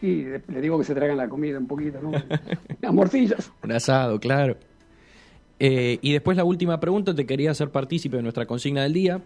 [0.00, 2.12] Y le, le digo que se traigan la comida un poquito, ¿no?
[2.80, 3.50] Las morcillas.
[3.62, 4.56] Un asado, claro.
[5.58, 9.22] Eh, y después la última pregunta, te quería hacer partícipe de nuestra consigna del día.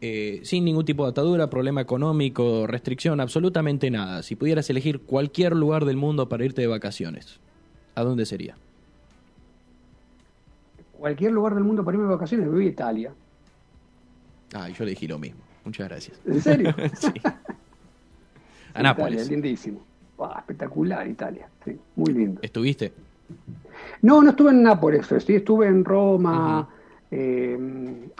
[0.00, 4.22] Eh, sin ningún tipo de atadura, problema económico, restricción, absolutamente nada.
[4.22, 7.40] Si pudieras elegir cualquier lugar del mundo para irte de vacaciones,
[7.94, 8.56] ¿a dónde sería?
[10.92, 13.14] Cualquier lugar del mundo para irme de vacaciones, me voy a Italia.
[14.52, 15.40] Ah, yo elegí lo mismo.
[15.64, 16.20] Muchas gracias.
[16.26, 16.74] ¿En serio?
[16.94, 17.12] Sí.
[18.74, 19.22] A Nápoles.
[19.22, 19.80] Italia, lindísimo.
[20.38, 22.40] Espectacular Italia, sí, muy lindo.
[22.42, 22.92] ¿Estuviste?
[24.02, 26.68] No, no estuve en Nápoles, sí, estuve en Roma,
[27.10, 27.58] eh,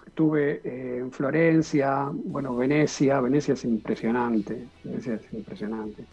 [0.06, 6.04] estuve eh, en Florencia, bueno, Venecia, Venecia es impresionante, Venecia es impresionante.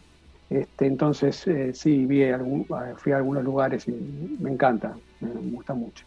[0.49, 2.65] Este, entonces, eh, sí, vi algún,
[2.97, 3.91] fui a algunos lugares y
[4.39, 6.05] me encanta, me gusta mucho.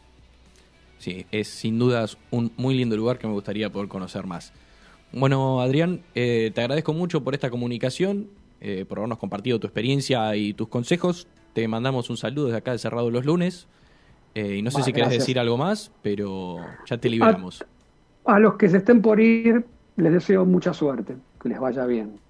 [0.98, 4.52] Sí, es sin dudas un muy lindo lugar que me gustaría poder conocer más.
[5.12, 8.28] Bueno, Adrián, te agradezco mucho por esta comunicación,
[8.88, 11.28] por habernos compartido tu experiencia y tus consejos.
[11.56, 13.66] Te mandamos un saludo desde acá de Cerrado los Lunes.
[14.34, 15.22] Eh, y no sé si querés gracias.
[15.22, 17.64] decir algo más, pero ya te liberamos.
[18.26, 19.64] A los que se estén por ir,
[19.96, 22.20] les deseo mucha suerte, que les vaya bien.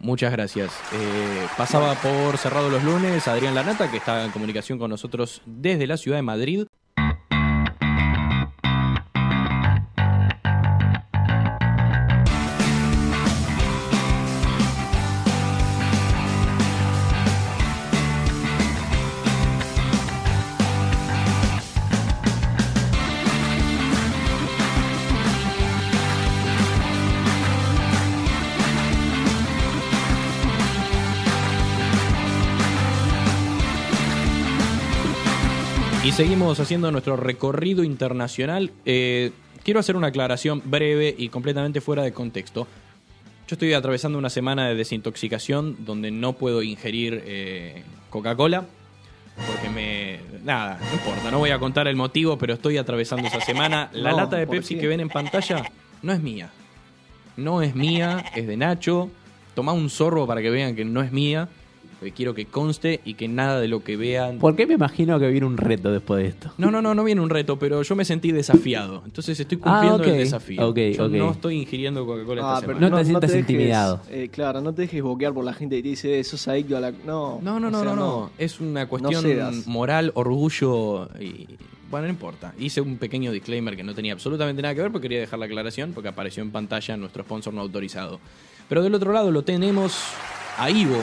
[0.00, 0.72] Muchas gracias.
[0.94, 5.86] Eh, pasaba por Cerrado los Lunes Adrián Lanata, que está en comunicación con nosotros desde
[5.86, 6.66] la ciudad de Madrid.
[36.18, 38.72] Seguimos haciendo nuestro recorrido internacional.
[38.84, 39.30] Eh,
[39.62, 42.66] quiero hacer una aclaración breve y completamente fuera de contexto.
[43.46, 48.66] Yo estoy atravesando una semana de desintoxicación donde no puedo ingerir eh, Coca-Cola.
[49.46, 50.18] Porque me...
[50.42, 53.88] Nada, no importa, no voy a contar el motivo, pero estoy atravesando esa semana.
[53.92, 54.80] La No, lata de ¿por Pepsi qué?
[54.80, 55.70] que ven en pantalla
[56.02, 56.50] no es mía.
[57.36, 59.08] No es mía, es de Nacho.
[59.54, 61.48] Toma un sorbo para que vean que no es mía.
[61.98, 65.18] Porque quiero que conste y que nada de lo que vean ¿Por qué me imagino
[65.18, 66.52] que viene un reto después de esto?
[66.56, 69.02] no, no, no, no viene un reto, pero yo me sentí desafiado.
[69.04, 70.68] Entonces estoy Ah, cumpliendo ok, el desafío.
[70.68, 71.12] ok, yo ok.
[71.12, 72.90] no estoy ingiriendo Coca-Cola Ah, esta pero semana.
[72.90, 74.00] No te sientas dejes, intimidado.
[74.10, 76.76] eh, claro, no te dejes boquear por la gente que te dice, "Eh, sos adicto
[76.76, 76.92] a la...
[76.92, 78.30] No, No, no, o no, sea, no, no.
[78.38, 79.24] Es una cuestión
[79.66, 81.46] moral, orgullo y...
[81.90, 82.52] Bueno, no importa.
[82.58, 85.46] Hice un pequeño disclaimer que no tenía absolutamente nada que ver porque quería dejar la
[85.46, 88.20] aclaración porque apareció en pantalla nuestro sponsor no autorizado.
[88.68, 89.98] Pero del otro lado lo tenemos
[90.58, 91.02] a Ivo,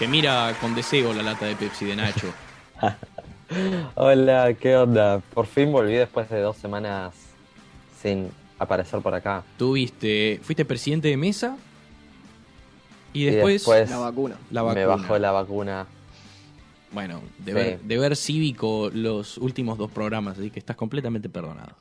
[0.00, 2.32] que mira con deseo la lata de Pepsi de Nacho.
[3.96, 5.20] Hola, ¿qué onda?
[5.34, 7.12] Por fin volví después de dos semanas
[8.00, 9.42] sin aparecer por acá.
[9.58, 11.54] Tuviste, fuiste presidente de mesa
[13.12, 14.36] y Y después, después La vacuna.
[14.50, 15.86] la me bajó la vacuna.
[16.92, 17.44] Bueno, Sí.
[17.44, 21.76] deber, deber cívico los últimos dos programas, así que estás completamente perdonado.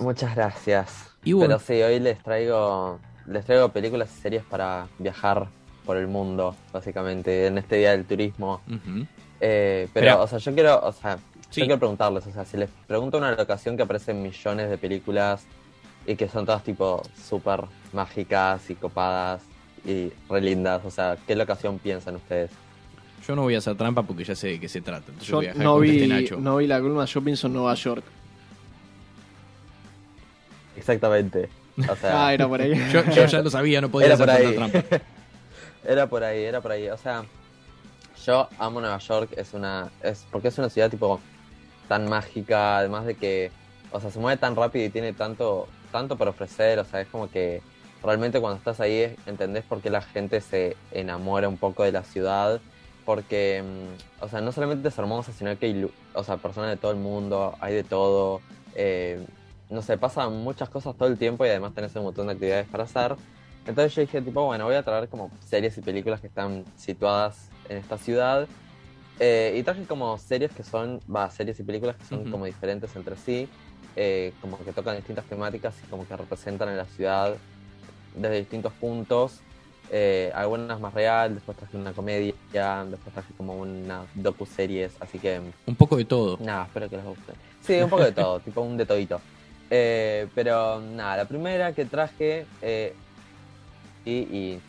[0.00, 1.12] Muchas gracias.
[1.22, 1.56] Y bueno.
[1.58, 5.46] Pero sí, hoy les traigo, les traigo películas y series para viajar
[5.84, 8.60] por el mundo, básicamente, en este día del turismo.
[9.40, 11.18] Eh, pero, o sea, yo quiero, o sea,
[11.50, 11.60] Sí.
[11.60, 14.78] yo quiero preguntarles, o sea, si les pregunto una locación que aparece en millones de
[14.78, 15.44] películas
[16.06, 17.60] y que son todas tipo súper
[17.92, 19.42] mágicas y copadas
[19.84, 22.50] y re lindas, o sea, ¿qué locación piensan ustedes?
[23.26, 25.04] Yo no voy a hacer trampa porque ya sé de qué se trata.
[25.08, 26.36] Entonces Yo voy a dejar no vi, Nacho.
[26.40, 28.04] no vi la columna, yo pienso en Nueva York.
[30.76, 31.48] Exactamente.
[31.90, 32.72] O sea, Ah, era por ahí.
[32.92, 34.54] Yo, yo ya lo sabía, no podía Era hacer por ahí.
[34.54, 34.82] trampa.
[35.84, 36.88] Era por ahí, era por ahí.
[36.88, 37.24] O sea,
[38.24, 39.90] yo amo Nueva York, es una.
[40.02, 41.20] es porque es una ciudad tipo
[41.88, 43.50] tan mágica, además de que,
[43.90, 47.08] o sea, se mueve tan rápido y tiene tanto, tanto para ofrecer, o sea, es
[47.08, 47.60] como que
[48.02, 51.92] realmente cuando estás ahí es- entendés por qué la gente se enamora un poco de
[51.92, 52.60] la ciudad,
[53.04, 56.76] porque, mm, o sea, no solamente es hermosa, sino que hay, o sea, personas de
[56.76, 58.40] todo el mundo, hay de todo,
[58.74, 59.24] eh,
[59.68, 62.68] no sé, pasan muchas cosas todo el tiempo y además tenés un montón de actividades
[62.68, 63.16] para hacer.
[63.66, 67.48] Entonces yo dije, tipo, bueno, voy a traer como series y películas que están situadas
[67.68, 68.48] en esta ciudad.
[69.20, 72.94] Eh, y traje como series que son, va, series y películas que son como diferentes
[72.96, 73.48] entre sí,
[73.94, 77.36] eh, como que tocan distintas temáticas y como que representan a la ciudad
[78.16, 79.40] desde distintos puntos.
[79.90, 85.40] Eh, algunas más real, después traje una comedia, después traje como una docu-series, así que
[85.66, 86.38] Un poco de todo.
[86.40, 87.32] Nada, espero que les guste.
[87.60, 89.20] Sí, un poco de todo, tipo un de todito.
[89.70, 92.94] Eh, pero nada, la primera que traje eh,
[94.04, 94.60] y,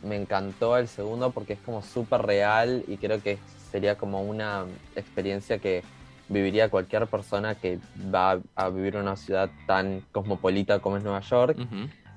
[0.00, 3.36] me encantó el segundo porque es como súper real y creo que
[3.72, 5.82] sería como una experiencia que
[6.28, 7.80] viviría cualquier persona que
[8.14, 11.58] va a vivir en una ciudad tan cosmopolita como es Nueva York.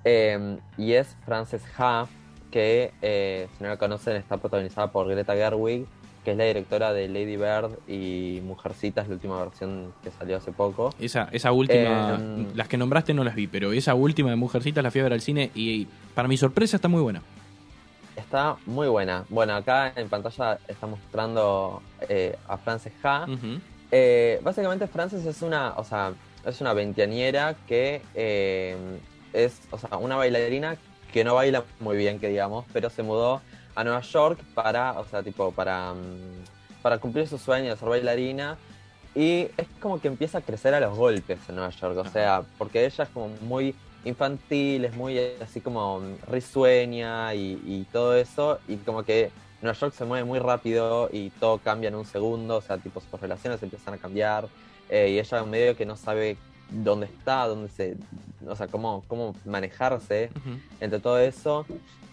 [0.03, 5.07] Eh, y es Frances Ha, que que, eh, si no la conocen, está protagonizada por
[5.07, 5.87] Greta Gerwig,
[6.23, 10.51] que es la directora de Lady Bird y Mujercitas, la última versión que salió hace
[10.51, 10.93] poco.
[10.99, 14.83] Esa, esa última, Eh, las que nombraste no las vi, pero esa última de Mujercitas
[14.83, 17.21] la fui a ver al cine y para mi sorpresa está muy buena.
[18.15, 19.23] Está muy buena.
[19.29, 23.25] Bueno, acá en pantalla está mostrando eh, a Frances Ha.
[23.91, 26.13] Eh, básicamente Frances es una, o sea,
[26.45, 28.75] es una veinteañera que eh,
[29.33, 30.77] es, o sea, una bailarina
[31.11, 33.41] que no baila muy bien, que digamos, pero se mudó
[33.75, 37.89] a Nueva York para, o sea, tipo, para, mm, para cumplir su sueño de ser
[37.89, 38.57] bailarina.
[39.13, 42.43] Y es como que empieza a crecer a los golpes en Nueva York, o sea,
[42.57, 43.75] porque ella es como muy
[44.05, 49.31] infantil, es muy así como risueña y, y todo eso, y como que
[49.61, 53.01] Nueva York se mueve muy rápido y todo cambia en un segundo, o sea, tipo
[53.01, 54.47] sus relaciones empiezan a cambiar
[54.89, 56.37] eh, y ella en medio que no sabe
[56.69, 57.97] dónde está, dónde se,
[58.47, 60.57] o sea, cómo, cómo manejarse Ujú.
[60.79, 61.65] entre todo eso.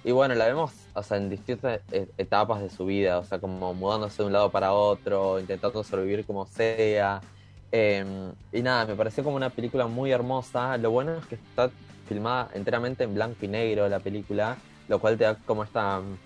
[0.08, 3.38] Y bueno, la vemos, o sea, en distintas e- etapas de su vida, o sea,
[3.38, 7.20] como mudándose de un lado para otro, intentando sobrevivir como sea.
[7.70, 10.78] Eh, y nada, me pareció como una película muy hermosa.
[10.78, 11.70] Lo bueno es que está
[12.08, 14.56] filmada enteramente en blanco y negro la película,
[14.88, 16.16] lo cual te da como esta mm,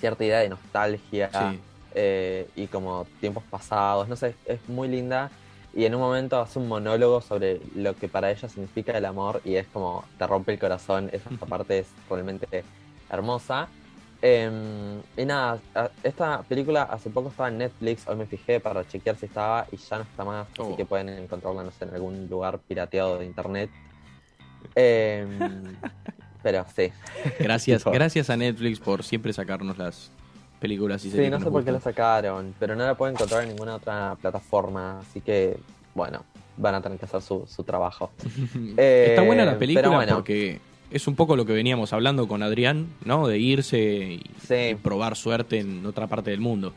[0.00, 1.60] cierta idea de nostalgia Sí.
[1.94, 5.30] eh, y como tiempos pasados, no sé, es muy linda
[5.74, 9.40] y en un momento hace un monólogo sobre lo que para ella significa el amor
[9.44, 12.64] y es como te rompe el corazón, esa parte es realmente
[13.10, 13.68] hermosa.
[14.24, 14.48] Eh,
[15.16, 15.58] y nada,
[16.04, 19.76] esta película hace poco estaba en Netflix, hoy me fijé para chequear si estaba y
[19.76, 20.66] ya no está más, Oh.
[20.66, 23.70] así que pueden encontrarla, no sé, en algún lugar pirateado de internet.
[24.76, 25.26] Eh,
[26.42, 26.92] pero sí,
[27.40, 30.12] Gracias, gracias a Netflix por siempre sacarnos las,
[30.62, 31.30] películas y Sí, series.
[31.32, 34.16] no que sé por qué la sacaron, pero no la pueden encontrar en ninguna otra
[34.20, 35.58] plataforma, así que,
[35.94, 36.22] bueno,
[36.56, 38.10] van a tener que hacer su, su trabajo.
[38.76, 40.14] Eh, Está buena la película pero bueno.
[40.14, 40.60] porque
[40.90, 43.26] es un poco lo que veníamos hablando con Adrián, ¿no?
[43.26, 44.54] De irse y, Sí.
[44.70, 46.72] y probar suerte en otra parte del mundo.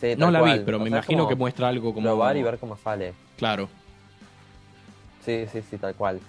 [0.00, 2.06] Sí, No la vi, pero O me sea, imagino que muestra algo como...
[2.06, 3.14] Probar y ver cómo sale.
[3.36, 3.68] Claro.
[5.24, 6.20] Sí, sí, sí, tal cual.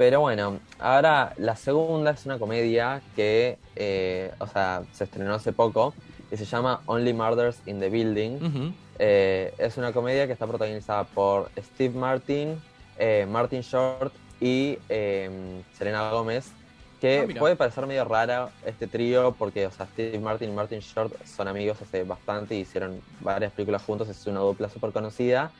[0.00, 5.52] Pero bueno, ahora la segunda es una comedia que, eh, o sea, se estrenó hace
[5.52, 5.92] poco
[6.32, 8.72] y se llama Only Murders in the Building.
[8.98, 12.58] Eh, es una comedia que está protagonizada por Steve Martin,
[12.98, 16.50] eh, Martin Short y eh, Selena Gómez.
[16.98, 20.80] Que Ah, puede parecer medio rara este trío porque, o sea, Steve Martin y Martin
[20.80, 25.50] Short son amigos hace bastante y hicieron varias películas juntos, es una dupla súper conocida.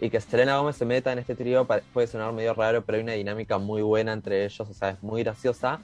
[0.00, 3.02] Y que Selena Gómez se meta en este trío puede sonar medio raro, pero hay
[3.02, 5.80] una dinámica muy buena entre ellos, o sea, es muy graciosa.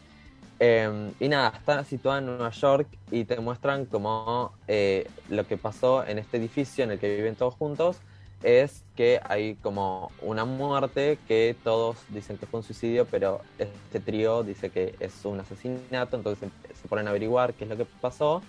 [0.58, 5.58] Eh, y nada, está situada en Nueva York y te muestran como eh, lo que
[5.58, 7.98] pasó en este edificio en el que viven todos juntos
[8.42, 14.00] es que hay como una muerte que todos dicen que fue un suicidio, pero este
[14.00, 17.76] trío dice que es un asesinato, entonces se, se ponen a averiguar qué es lo
[17.76, 18.42] que pasó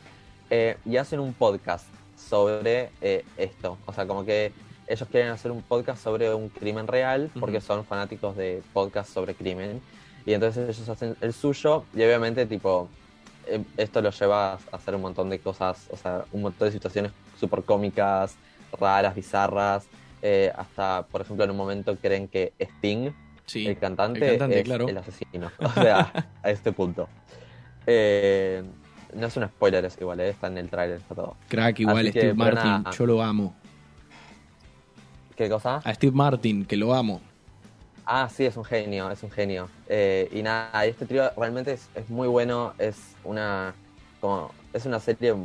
[0.50, 3.78] eh, y hacen un podcast sobre eh, esto.
[3.86, 4.52] O sea, como que
[4.88, 7.66] ellos quieren hacer un podcast sobre un crimen real porque Ujú.
[7.66, 9.82] son fanáticos de podcast sobre crimen.
[10.26, 12.90] Y entonces ellos hacen el suyo y obviamente tipo
[13.48, 16.72] eh, esto los lleva a hacer un montón de cosas, o sea, un montón de
[16.74, 18.36] situaciones súper cómicas,
[18.80, 19.88] raras, bizarras.
[20.22, 23.12] eh, hasta, por ejemplo, en un momento creen que Sting,
[23.46, 23.66] Sí.
[23.68, 24.88] el cantante, el cantante, es claro.
[24.90, 25.50] el asesino.
[25.60, 26.12] O sea,
[26.44, 27.08] a este punto.
[27.86, 28.64] Eh,
[29.14, 31.38] no es un spoiler, es igual, eh, está en el trailer, está todo.
[31.48, 32.92] Crack igual, Así Steve Martin, nada.
[32.92, 33.56] yo lo amo.
[35.38, 35.82] ¿Qué cosa?
[35.84, 37.22] A Steve Martin, que lo amo.
[38.08, 39.70] Ah, sí, es un genio, es un genio.
[39.88, 43.76] Eh, y nada, este trío realmente es, es muy bueno, es una
[44.20, 45.36] como es una serie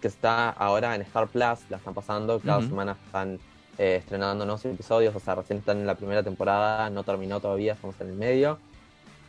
[0.00, 3.38] que está ahora en Star Plus, la están pasando, cada semana están
[3.78, 7.74] eh, estrenando nuevos episodios, o sea, recién están en la primera temporada, no terminó todavía,
[7.74, 8.58] estamos en el medio.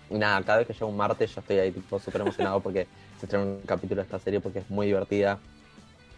[0.10, 2.88] Y nada, cada vez que llega un martes yo estoy ahí tipo súper emocionado porque
[3.20, 5.38] se estrena un capítulo de esta serie porque es muy divertida.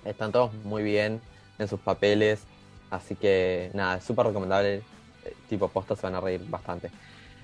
[0.06, 1.20] Están todos muy bien
[1.58, 2.46] en sus papeles,
[2.90, 4.76] así que nada, es súper recomendable.
[5.26, 6.90] Eh, Tipo, postas se van a reír bastante.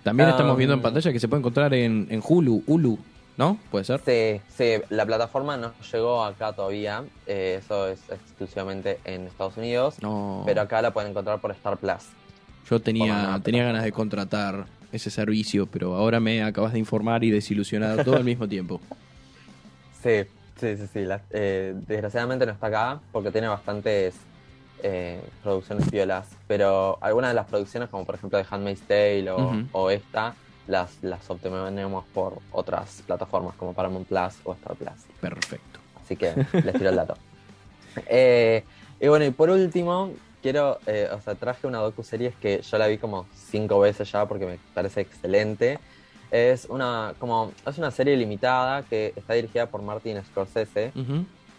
[0.04, 3.00] También Um, estamos viendo en pantalla que se puede encontrar en, en Hulu, Hulu,
[3.38, 3.58] ¿no?
[3.72, 4.00] ¿Puede ser?
[4.06, 9.96] Sí, sí, la plataforma no llegó acá todavía, eh, eso es exclusivamente en Estados Unidos,
[10.02, 10.44] No.
[10.46, 12.04] pero acá la pueden encontrar por Star Plus.
[12.70, 17.32] Yo tenía, tenía ganas de contratar ese servicio, pero ahora me acabas de informar y
[17.32, 18.80] desilusionar todo al mismo tiempo.
[20.04, 20.24] Sí,
[20.60, 21.00] sí, sí, sí.
[21.06, 24.14] la- eh, desgraciadamente no está acá porque tiene bastantes
[24.84, 29.32] eh, producciones violas, pero algunas de las producciones, como por ejemplo de Handmaid's Tale
[29.72, 30.36] o, esta,
[30.68, 35.06] las, las obtenemos por otras plataformas como Paramount Plus o Star Plus.
[35.22, 35.80] Perfecto.
[36.02, 37.16] Así que les tiro el dato.
[38.08, 38.66] Eh,
[39.00, 40.12] y bueno, y por último,
[40.46, 44.28] quiero, eh, o sea, traje una docu-series que yo la vi como cinco veces ya
[44.28, 45.80] porque me parece excelente.
[46.30, 50.92] Es una, como, es una serie limitada que está dirigida por Martin Scorsese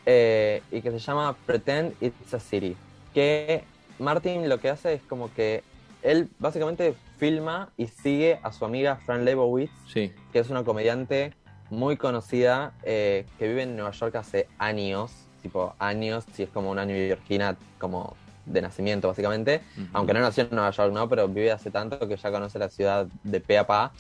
[0.05, 2.77] eh, y que se llama Pretend It's a City.
[3.17, 3.65] Que
[3.99, 5.63] Martin lo que hace es como que
[6.03, 10.13] él básicamente filma y sigue a su amiga Fran Lebowitz Sí.
[10.35, 11.33] que es una comediante
[11.71, 16.71] muy conocida eh, que vive en Nueva York hace años, tipo años, si es como
[16.71, 18.15] una neoyorquina como
[18.45, 19.63] de nacimiento básicamente,
[19.95, 21.09] aunque no nació en Nueva York, ¿no?
[21.09, 23.93] Pero vive hace tanto que ya conoce la ciudad de pe a pa.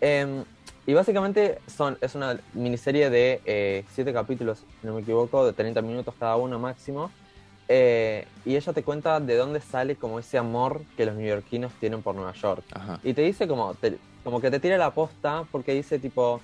[0.00, 0.42] Em,
[0.84, 5.52] y básicamente son, es una miniserie de eh, siete capítulos, si no me equivoco, de
[5.52, 7.12] 30 minutos cada uno máximo.
[7.68, 12.02] Eh, y ella te cuenta de dónde sale como ese amor que los neoyorquinos tienen
[12.02, 12.62] por Nueva York.
[12.72, 12.98] Ajá.
[13.04, 16.40] Y te dice como, te- como que te tira la posta porque dice tipo,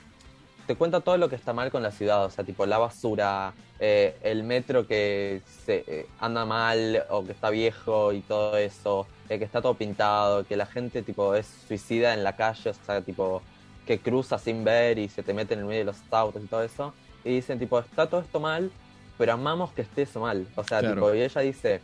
[0.67, 3.55] te cuenta todo lo que está mal con la ciudad, o sea, tipo la basura,
[3.81, 9.07] eh, el metro que se eh, anda mal o que está viejo y todo eso,
[9.31, 12.75] eh, que está todo pintado, que la gente tipo es suicida en la calle, o
[12.75, 13.41] sea, tipo
[13.87, 16.47] que cruza sin ver y se te mete en el medio de los autos y
[16.47, 16.95] todo eso.
[17.25, 18.71] Y dicen tipo, está todo esto mal,
[19.19, 20.47] pero amamos que esté eso mal.
[20.57, 20.95] O sea, Claro.
[20.97, 21.81] tipo, y ella dice,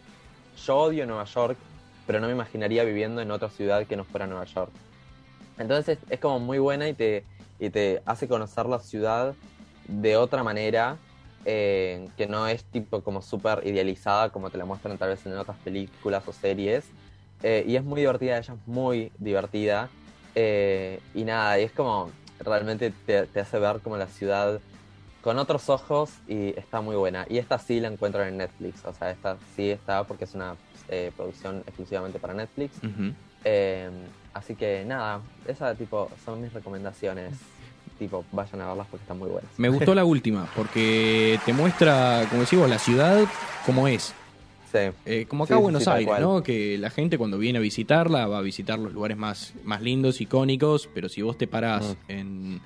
[0.67, 1.57] yo odio Nueva York,
[2.07, 4.73] pero no me imaginaría viviendo en otra ciudad que no fuera Nueva York.
[5.59, 7.25] Entonces es como muy buena y te,
[7.59, 9.35] y te hace conocer la ciudad
[9.87, 10.97] de otra manera,
[11.45, 15.37] eh, que no es tipo como súper idealizada como te la muestran tal vez en
[15.37, 16.85] otras películas o series.
[17.43, 19.89] Eh, y es muy divertida, ella es muy divertida.
[20.35, 24.61] Eh, y nada, y es como realmente te, te hace ver como la ciudad
[25.23, 27.27] con otros ojos y está muy buena.
[27.29, 30.57] Y esta sí la encuentran en Netflix, o sea, esta sí está porque es una
[30.89, 32.77] eh, producción exclusivamente para Netflix.
[33.45, 33.91] Eh,
[34.35, 37.35] así que nada, esas tipo son mis recomendaciones.
[37.99, 39.51] tipo, vayan a verlas porque están muy buenas.
[39.59, 43.25] Me gustó la última, porque te muestra, como decimos, la ciudad
[43.67, 44.15] como es.
[44.73, 44.79] Sí.
[45.05, 46.21] Eh, como acá Sí, Buenos sí, Aires.
[46.21, 46.43] ¿no?
[46.43, 50.21] Que la gente cuando viene a visitarla va a visitar los lugares más, más lindos,
[50.23, 52.11] icónicos, pero si vos te parás Mm.
[52.11, 52.61] en...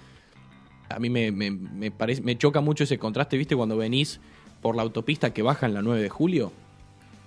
[0.89, 3.57] A mí me, me, me parece, me choca mucho ese contraste, ¿viste?
[3.57, 4.21] Cuando venís
[4.63, 6.53] por la autopista que baja en la 9 de julio,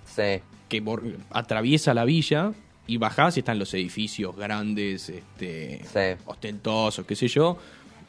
[0.05, 0.41] Sí.
[0.69, 2.53] que por- atraviesa la villa
[2.87, 6.21] y bajás y están los edificios grandes, este, Sí.
[6.25, 7.57] ostentosos, qué sé yo.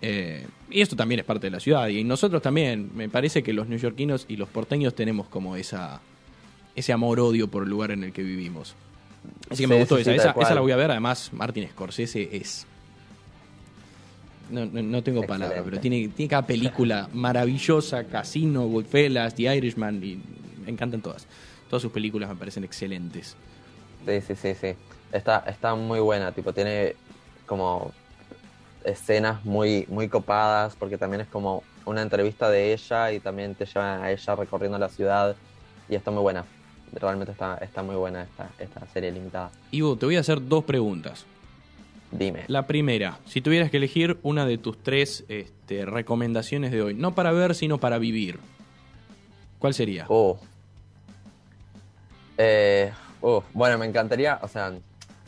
[0.00, 1.88] Eh, y esto también es parte de la ciudad.
[1.88, 6.00] Y nosotros también, me parece que los neoyorquinos y los porteños tenemos como esa
[6.76, 8.76] ese amor-odio por el lugar en el que vivimos.
[9.50, 10.14] Así que me gustó sí, esa.
[10.14, 10.92] esa, esa la voy a ver.
[10.92, 12.68] Además, Martin Scorsese es...
[14.50, 20.02] No, no, no tengo palabras, pero tiene, tiene cada película maravillosa, Casino, Goodfellas, The Irishman,
[20.02, 20.22] y
[20.64, 21.26] me encantan todas.
[21.68, 23.36] Todas sus películas me parecen excelentes.
[24.06, 24.74] Sí, sí, sí, sí.
[25.12, 26.96] Está, está muy buena, tipo, tiene
[27.46, 27.92] como
[28.84, 33.66] escenas muy, muy copadas, porque también es como una entrevista de ella y también te
[33.66, 35.36] llevan a ella recorriendo la ciudad
[35.88, 36.44] y está muy buena.
[36.92, 39.50] Realmente está, está muy buena esta, esta serie limitada.
[39.70, 41.26] Ivo, te voy a hacer dos preguntas.
[42.10, 42.44] Dime.
[42.48, 47.14] La primera, si tuvieras que elegir una de tus tres este, recomendaciones de hoy, no
[47.14, 48.38] para ver, sino para vivir,
[49.58, 50.06] ¿cuál sería?
[50.08, 50.36] Uh.
[52.38, 54.72] Eh, uh, Bueno, me encantaría, o sea,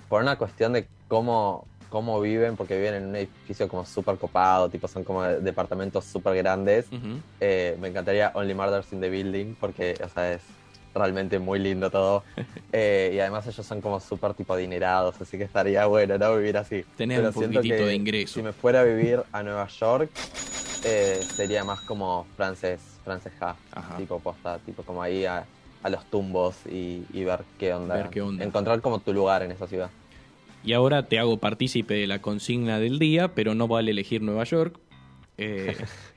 [0.08, 4.68] por una cuestión de cómo, cómo viven, porque viven en un edificio como súper copado,
[4.68, 6.86] tipo son como de- departamentos súper grandes.
[7.40, 10.42] Eh, me encantaría Only Murders in the Building porque, o sea, es
[10.94, 12.24] realmente muy lindo todo.
[12.72, 16.36] Eh, y además ellos son como súper tipo adinerados, así que estaría bueno, ¿no?
[16.36, 16.84] Vivir así.
[16.96, 18.34] Tener Pero un siento poquitito que de ingreso.
[18.34, 20.08] Si me fuera a vivir a Nueva York,
[20.84, 23.56] eh, sería más como Frances, Frances Ha.
[23.72, 23.96] Ajá.
[23.96, 25.44] Tipo posta, tipo como ahí a,
[25.82, 27.96] a los tumbos y, y ver qué onda.
[27.96, 28.44] Ver qué onda.
[28.44, 29.90] Encontrar como tu lugar en esa ciudad.
[30.62, 34.44] Y ahora te hago partícipe de la consigna del día, pero no vale elegir Nueva
[34.44, 34.78] York.
[35.38, 35.76] Eh,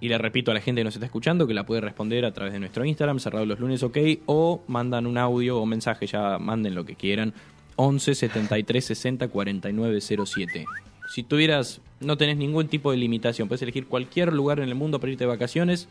[0.00, 2.32] y le repito a la gente que nos está escuchando que la puede responder a
[2.32, 6.38] través de nuestro Instagram, cerrado los lunes, ok, o mandan un audio o mensaje, ya
[6.38, 7.32] manden lo que quieran,
[7.76, 10.66] 11 73 60 49 07.
[11.08, 15.00] Si tuvieras, no tenés ningún tipo de limitación, puedes elegir cualquier lugar en el mundo
[15.00, 15.88] para irte de vacaciones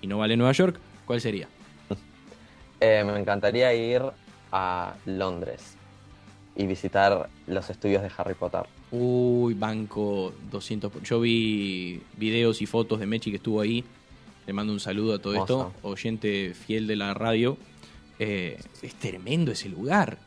[0.00, 1.48] y no vale Nueva York, ¿cuál sería?
[2.80, 4.02] Eh, me encantaría ir
[4.52, 5.76] a Londres
[6.54, 8.64] y visitar los estudios de Harry Potter.
[8.96, 10.92] Uy, banco 200.
[10.92, 13.82] por- Yo vi videos y fotos de Mechi que estuvo ahí.
[14.46, 15.72] Le mando un saludo a todo esto.
[15.82, 17.56] Oyente fiel de la radio.
[18.18, 20.18] Eh, es tremendo ese lugar.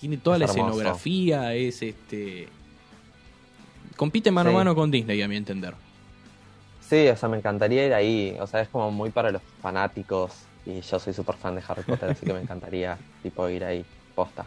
[0.00, 0.70] Tiene toda Es la hermoso.
[0.70, 1.54] escenografía.
[1.54, 2.48] Es este.
[3.96, 5.74] Compite mano a mano con Disney, a mi entender.
[6.80, 8.36] Sí, o sea, me encantaría ir ahí.
[8.40, 10.32] O sea, es como muy para los fanáticos.
[10.64, 13.84] Y yo soy súper fan de Harry Potter, así que me encantaría, tipo, ir ahí,
[14.16, 14.44] posta.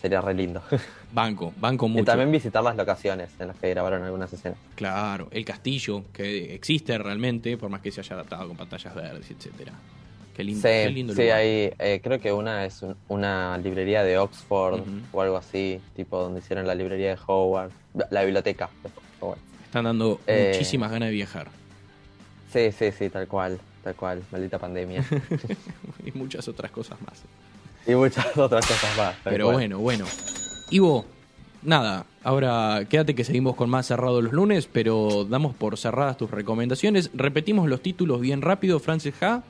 [0.00, 0.62] Sería re lindo.
[1.12, 2.04] Banco, banco y mucho.
[2.04, 4.58] también visitar las locaciones en las que grabaron algunas escenas.
[4.76, 9.30] Claro, el castillo, que existe realmente, por más que se haya adaptado con pantallas verdes,
[9.30, 9.72] etcétera.
[10.36, 11.38] Qué lindo, Sí, qué lindo sí, lugar.
[11.38, 16.20] hay, eh, creo que una es un- una librería de Oxford o algo así, tipo
[16.22, 17.70] donde hicieron la librería de Howard,
[18.10, 18.90] la biblioteca de
[19.20, 19.38] Howard.
[19.64, 21.48] Están dando Eh, muchísimas ganas de viajar.
[22.52, 25.02] Sí, sí, sí, tal cual, tal cual, maldita pandemia.
[26.06, 27.22] y muchas otras cosas más.
[27.86, 29.14] Y muchas otras cosas más.
[29.24, 29.56] Pero cual.
[29.56, 30.04] bueno, bueno.
[30.70, 31.06] Ivo,
[31.62, 36.30] nada, ahora quédate que seguimos con más cerrado los lunes, pero damos por cerradas tus
[36.30, 37.10] recomendaciones.
[37.14, 39.42] Repetimos los títulos bien rápido, Francis Ha.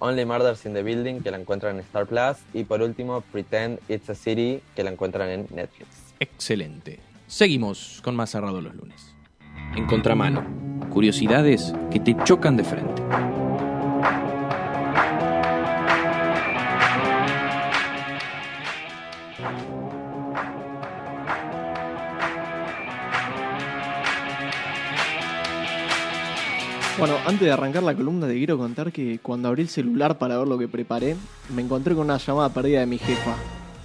[0.00, 2.38] Only Murders in the Building, que la encuentran en Star Plus.
[2.52, 5.88] Y por último, Pretend It's a City, que la encuentran en Netflix.
[6.18, 6.98] Excelente.
[7.28, 9.14] Seguimos con más cerrado los lunes.
[9.76, 10.44] En contramano,
[10.90, 13.02] curiosidades que te chocan de frente.
[26.98, 30.36] Bueno, antes de arrancar la columna te quiero contar que cuando abrí el celular para
[30.38, 31.16] ver lo que preparé,
[31.54, 33.34] me encontré con una llamada perdida de mi jefa.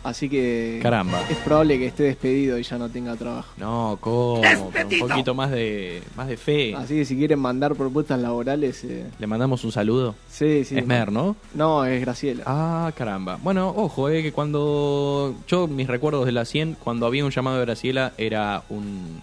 [0.03, 1.19] Así que Caramba.
[1.29, 3.49] es probable que esté despedido y ya no tenga trabajo.
[3.57, 4.35] No, ¿cómo?
[4.41, 6.75] Un poquito más de, más de fe.
[6.75, 10.15] Así que si quieren mandar propuestas laborales, eh, Le mandamos un saludo.
[10.29, 10.77] sí, sí.
[10.77, 11.35] Es Mer, ¿no?
[11.55, 12.43] No, es Graciela.
[12.45, 13.37] Ah, caramba.
[13.41, 17.57] Bueno, ojo, eh, que cuando yo, mis recuerdos de la 100, cuando había un llamado
[17.57, 19.21] de Graciela, era un,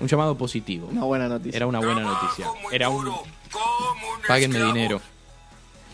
[0.00, 0.88] un llamado positivo.
[0.90, 1.56] Una buena noticia.
[1.56, 2.46] Era una buena noticia.
[2.72, 3.06] Era un...
[4.26, 5.00] Páguenme dinero.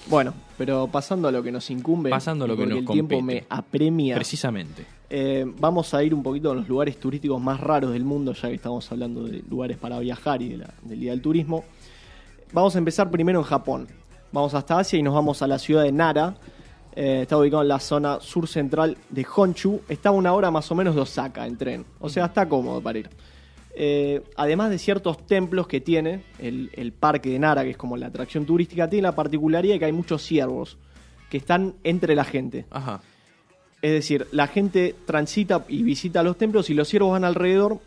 [0.09, 3.17] Bueno, pero pasando a lo que nos incumbe, Pasando a lo que nos el tiempo
[3.17, 3.41] compete.
[3.41, 4.15] me apremia.
[4.15, 4.87] Precisamente.
[5.11, 8.49] Eh, vamos a ir un poquito a los lugares turísticos más raros del mundo, ya
[8.49, 11.65] que estamos hablando de lugares para viajar y de la- del Día del Turismo.
[12.53, 13.89] Vamos a empezar primero en Japón.
[14.33, 16.37] Vamos hasta Asia y nos vamos a la ciudad de Nara.
[16.95, 19.81] Eh, está ubicado en la zona sur central de Honshu.
[19.89, 21.85] Está a una hora más o menos de Osaka en tren.
[22.01, 23.11] O sea, está cómodo para ir.
[23.79, 27.99] Eh, además de ciertos templos que tiene el, el parque de Nara, que es como
[27.99, 30.79] la atracción turística, tiene la particularidad de que hay muchos ciervos
[31.29, 32.65] que están entre la gente.
[32.71, 33.03] Ajá.
[33.83, 37.79] Es decir, la gente transita y visita los templos y los ciervos van alrededor.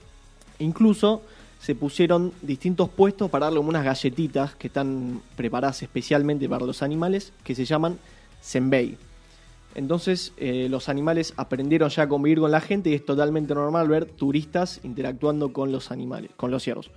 [0.60, 1.24] Incluso
[1.60, 7.34] se pusieron distintos puestos para darle unas galletitas que están preparadas especialmente para los animales
[7.44, 7.98] que se llaman
[8.42, 8.98] senbei.
[9.76, 13.88] Entonces eh, los animales aprendieron ya a convivir con la gente y es totalmente normal
[13.88, 16.92] ver turistas interactuando con los animales, con los ciervos.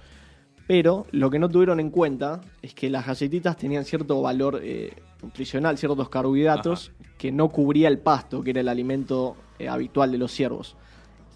[0.66, 4.94] Pero lo que no tuvieron en cuenta es que las galletitas tenían cierto valor eh,
[5.22, 10.18] nutricional, ciertos carbohidratos que no cubría el pasto, que era el alimento eh, habitual de
[10.18, 10.76] los ciervos.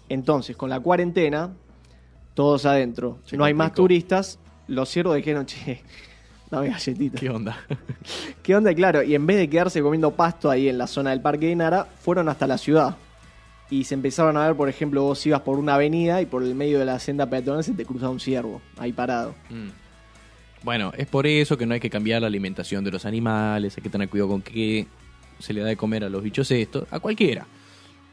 [0.09, 1.53] Entonces, con la cuarentena,
[2.33, 5.81] todos adentro, Se no hay más turistas, los ciervos dijeron, che,
[6.49, 7.19] dame galletitas.
[7.19, 7.57] ¿Qué onda?
[8.43, 8.73] ¿Qué onda?
[8.73, 11.55] Claro, y en vez de quedarse comiendo pasto ahí en la zona del Parque de
[11.55, 12.95] Nara, fueron hasta la ciudad.
[13.69, 16.55] Y se empezaron a ver, por ejemplo, vos ibas por una avenida y por el
[16.55, 19.35] medio de la senda peatonal se te cruzaba un ciervo, ahí parado.
[19.49, 19.67] Mm.
[20.63, 23.83] Bueno, es por eso que no hay que cambiar la alimentación de los animales, hay
[23.83, 24.87] que tener cuidado con qué
[25.39, 27.45] se le da de comer a los bichos estos, a cualquiera.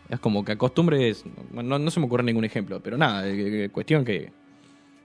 [0.09, 3.25] Es como que acostumbres, bueno, no, no se me ocurre ningún ejemplo, pero nada,
[3.73, 4.33] cuestión que...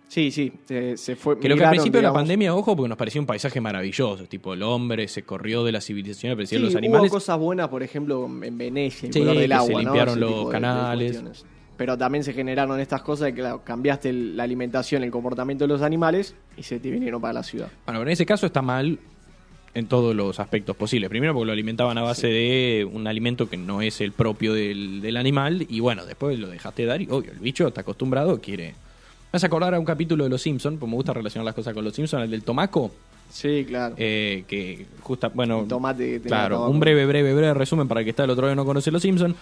[0.09, 1.35] Sí, sí, se, se fue.
[1.35, 4.25] Creo que al migraron, principio de la pandemia, ojo, porque nos parecía un paisaje maravilloso,
[4.25, 7.11] tipo el hombre se corrió de la civilización, aparecieron Sí, los animales.
[7.11, 10.29] Hubo cosas buenas, por ejemplo, en Venecia, el Sí, color del agua, se limpiaron los
[10.29, 11.45] tipo de- de canales.
[11.77, 15.67] Pero también se generaron estas cosas de que claro, cambiaste la alimentación, el comportamiento de
[15.69, 17.67] los animales y se te vinieron para la ciudad.
[17.85, 18.99] Bueno, pero en ese caso está mal
[19.75, 21.09] en todos los aspectos posibles.
[21.09, 24.99] Primero porque lo alimentaban a base de un alimento que no es el propio del,
[25.01, 28.73] del animal y bueno, después lo dejaste dar y obvio, el bicho está acostumbrado, quiere...
[29.31, 31.53] Me vas a acordar a un capítulo de Los Simpsons, porque me gusta relacionar las
[31.53, 32.89] cosas con Los Simpsons, el del tomaco,
[33.29, 33.93] Sí, claro.
[33.99, 38.05] eh, que justa, bueno, El tomate que claro, un breve, breve, breve resumen para el
[38.05, 39.35] que está el otro día no conoce Los Simpsons.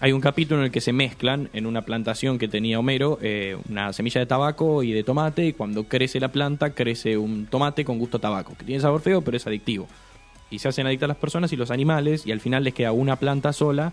[0.00, 3.56] Hay un capítulo en el que se mezclan en una plantación que tenía Homero eh,
[3.68, 7.84] una semilla de tabaco y de tomate y cuando crece la planta crece un tomate
[7.84, 9.86] con gusto a tabaco, que tiene sabor feo pero es adictivo.
[10.50, 13.16] Y se hacen adictas las personas y los animales y al final les queda una
[13.16, 13.92] planta sola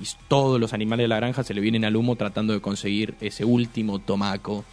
[0.00, 3.14] y todos los animales de la granja se le vienen al humo tratando de conseguir
[3.20, 4.64] ese último tomaco.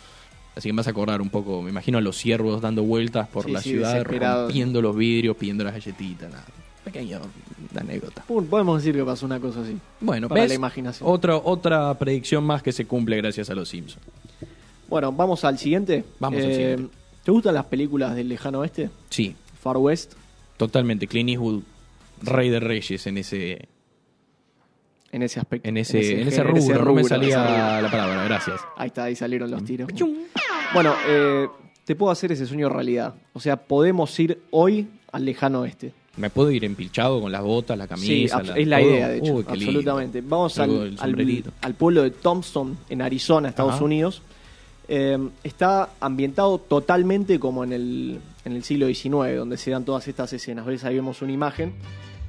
[0.55, 3.27] Así que me vas a acordar un poco, me imagino a los ciervos dando vueltas
[3.27, 6.45] por Sí, la sí, ciudad, rompiendo los vidrios, pidiendo las galletitas, nada.
[6.83, 7.19] Pequeña
[7.79, 8.23] anécdota.
[8.27, 9.77] Podemos decir que pasó una cosa así.
[9.99, 10.49] Bueno, Para ¿ves?
[10.49, 11.07] la imaginación.
[11.09, 14.03] Otra, otra predicción más que se cumple gracias a los Simpsons.
[14.87, 16.05] Bueno, vamos al siguiente.
[16.19, 16.95] Vamos al Eh, siguiente.
[17.25, 18.89] ¿Te gustan las películas del lejano oeste?
[19.09, 20.13] Sí, Far West.
[20.55, 21.07] totalmente.
[21.07, 21.61] Clint Eastwood,
[22.23, 23.67] rey de reyes en ese,
[25.11, 25.67] En ese aspecto.
[25.69, 26.61] en ese, en ese, género, rubro.
[26.61, 27.37] No me rubro, ese salía
[27.69, 27.81] rubro.
[27.83, 28.59] la palabra, gracias.
[28.75, 29.89] Ahí está, ahí salieron los tiros.
[30.73, 31.47] Bueno, eh,
[31.85, 33.15] te puedo hacer ese sueño realidad.
[33.33, 35.93] O sea, podemos ir hoy al lejano oeste.
[36.17, 37.89] ¿Me puedo ir empilchado con las botas, la Sí,
[38.27, 38.39] camisa?
[38.39, 38.89] abs- la- es la todo?
[38.89, 39.33] idea, de hecho.
[39.33, 39.65] Uy, qué lindo.
[39.69, 40.21] absolutamente.
[40.21, 40.97] Vamos al,
[41.61, 43.83] al, pueblo de Thompson, en Arizona, Estados Ajá.
[43.83, 44.21] Unidos.
[44.89, 50.07] Eh, está ambientado totalmente como en el, en el siglo XIX, donde se dan todas
[50.07, 50.65] estas escenas.
[50.65, 50.83] ¿Ves?
[50.85, 51.73] Ahí vemos una imagen.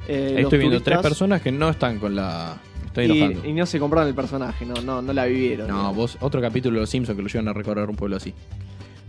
[0.06, 2.60] Eh, Ahí Estoy viendo tres personas que no están con la...
[2.88, 3.46] Estoy enojando.
[3.46, 5.68] y, y no se compraron el personaje, no, no, no la vivieron.
[5.68, 8.34] No, vos, otro capítulo de los Simpsons que lo llevan a recorrer un pueblo así.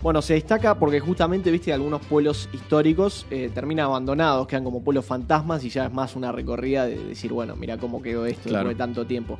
[0.01, 5.05] Bueno, se destaca porque justamente, viste, algunos pueblos históricos eh, terminan abandonados, quedan como pueblos
[5.05, 8.69] fantasmas y ya es más una recorrida de decir, bueno, mira cómo quedó esto Claro.
[8.69, 9.37] después de tanto tiempo.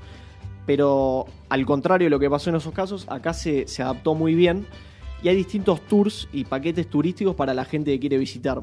[0.66, 4.36] Pero al contrario de lo que pasó en esos casos, acá se, se adaptó muy
[4.36, 4.66] bien
[5.24, 8.62] y hay distintos tours y paquetes turísticos para la gente que quiere visitar.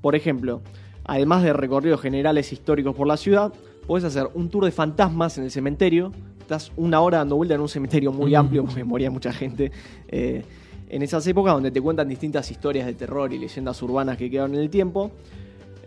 [0.00, 0.62] Por ejemplo,
[1.04, 3.52] además de recorridos generales históricos por la ciudad,
[3.86, 6.12] puedes hacer un tour de fantasmas en el cementerio.
[6.40, 8.36] Estás una hora dando vuelta en un cementerio muy Mm.
[8.36, 9.70] amplio porque moría mucha gente.
[10.08, 10.42] eh,
[10.90, 14.54] en esas épocas donde te cuentan distintas historias de terror y leyendas urbanas que quedaron
[14.54, 15.10] en el tiempo.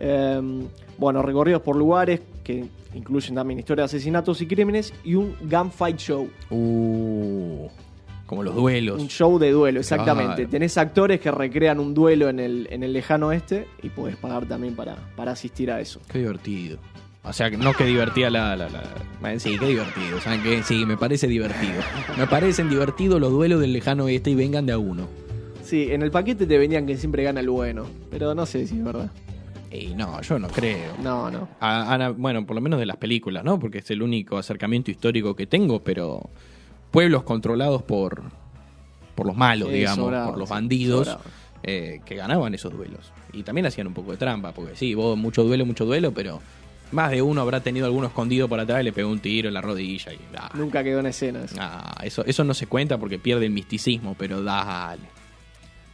[0.00, 0.40] Eh,
[0.98, 5.96] bueno, recorridos por lugares que incluyen también historias de asesinatos y crímenes y un gunfight
[5.98, 6.28] show.
[6.50, 7.68] Uh,
[8.26, 9.00] como los duelos.
[9.00, 10.34] Un show de duelo, exactamente.
[10.34, 10.50] Claro.
[10.50, 14.44] Tenés actores que recrean un duelo en el, en el lejano oeste y podés pagar
[14.46, 16.00] también para, para asistir a eso.
[16.10, 16.78] Qué divertido.
[17.28, 18.68] O sea, que no que divertía la, la,
[19.38, 20.20] Sí, qué divertido.
[20.20, 20.62] ¿Saben qué?
[20.62, 21.74] Sí, me parece divertido.
[22.16, 25.08] Me parecen divertidos los duelos del lejano oeste y vengan de a uno.
[25.62, 28.78] Sí, en el paquete te venían que siempre gana el bueno, pero no sé si
[28.78, 29.10] es verdad.
[29.70, 30.94] Y no, yo no creo.
[31.02, 31.46] No, no.
[31.60, 33.58] A- a- bueno, por lo menos de las películas, ¿no?
[33.58, 36.30] Porque es el único acercamiento histórico que tengo, pero
[36.90, 38.22] pueblos controlados por,
[39.14, 41.18] por los malos, Sí, digamos, sobrado, por los sí, bandidos,
[41.62, 43.12] eh, que ganaban esos duelos.
[43.34, 46.40] Y también hacían un poco de trampa, porque sí, vos mucho duelo, mucho duelo, pero
[46.92, 49.54] más de uno habrá tenido alguno escondido por atrás y le pegó un tiro en
[49.54, 50.18] la rodilla y...
[50.36, 51.56] ah, Nunca quedó en escena eso.
[51.58, 55.02] ah, eso, eso no se cuenta porque pierde el misticismo, pero dale.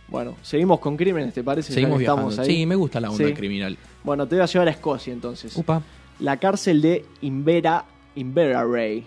[0.08, 1.72] Bueno, seguimos con crímenes, ¿te parece?
[1.72, 2.28] Seguimos que viajando.
[2.30, 2.54] estamos ahí.
[2.56, 3.32] Sí, me gusta la onda Sí.
[3.32, 3.76] criminal.
[4.04, 5.56] Bueno, te voy a llevar a Escocia entonces.
[5.56, 5.82] Upa.
[6.20, 7.84] La cárcel de Invera
[8.16, 9.02] Inveraray.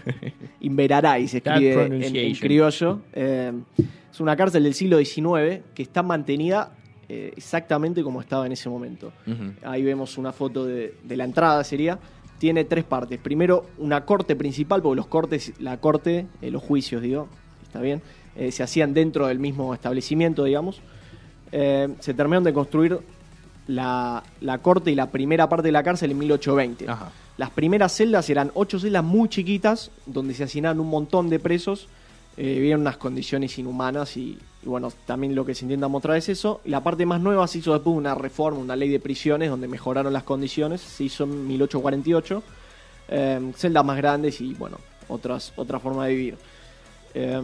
[0.60, 3.00] Inveraray se escribe en, criollo.
[3.12, 3.52] Eh,
[4.12, 6.72] es una cárcel del siglo XIX que está mantenida
[7.16, 9.12] eh, exactamente como estaba en ese momento.
[9.62, 11.96] Ahí vemos una foto de, de la entrada, sería.
[12.38, 13.20] Tiene tres partes.
[13.20, 17.28] Primero, una corte principal, porque los cortes, la corte, eh, los juicios, digo,
[17.62, 18.02] está bien,
[18.34, 20.80] eh, se hacían dentro del mismo establecimiento, digamos.
[21.52, 22.98] Se terminaron de construir
[23.68, 26.90] la, la corte y la primera parte de la cárcel en 1820.
[26.90, 27.12] Ajá.
[27.36, 31.86] Las primeras celdas eran ocho celdas muy chiquitas, donde se hacinaban un montón de presos.
[32.36, 36.60] Eh, vivían unas condiciones inhumanas y, bueno, también lo que se intenta mostrar es eso.
[36.64, 39.68] La parte más nueva se hizo después de una reforma, una ley de prisiones, donde
[39.68, 40.80] mejoraron las condiciones.
[40.80, 42.42] Se hizo en 1848.
[43.08, 44.78] Eh, celdas más grandes y bueno,
[45.08, 46.38] otras, otra forma de vivir.
[47.14, 47.40] Eh,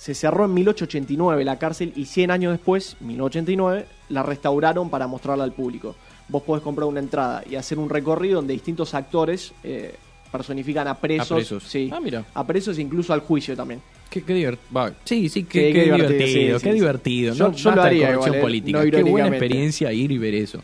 [0.00, 5.44] se cerró en 1889 la cárcel y 100 años después, 1889, la restauraron para mostrarla
[5.44, 5.94] al público.
[6.28, 9.96] Vos podés comprar una entrada y hacer un recorrido donde distintos actores eh,
[10.30, 11.30] personifican a presos.
[11.30, 11.62] A presos.
[11.64, 12.24] Sí, Ah, mira.
[12.34, 13.80] a presos incluso al juicio también.
[14.08, 14.94] Qué, qué divertido.
[15.04, 16.58] Sí, sí, qué, qué qué divertido, divertido.
[16.58, 17.34] sí, qué sí, divertido.
[17.34, 17.54] Yo- ¿no?
[17.54, 18.84] yo lo haría igual, eh, política.
[18.84, 20.60] no qué buena experiencia ir y ver eso.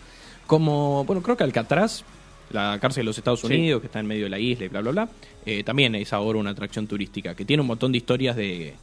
[0.46, 2.04] Como, bueno, creo que Alcatraz,
[2.50, 3.42] la cárcel de los Estados.
[3.44, 5.08] Unidos, que está en medio de la isla y bla, bla, bla,
[5.44, 8.74] eh, también es ahora una atracción turística, que tiene un montón de historias de,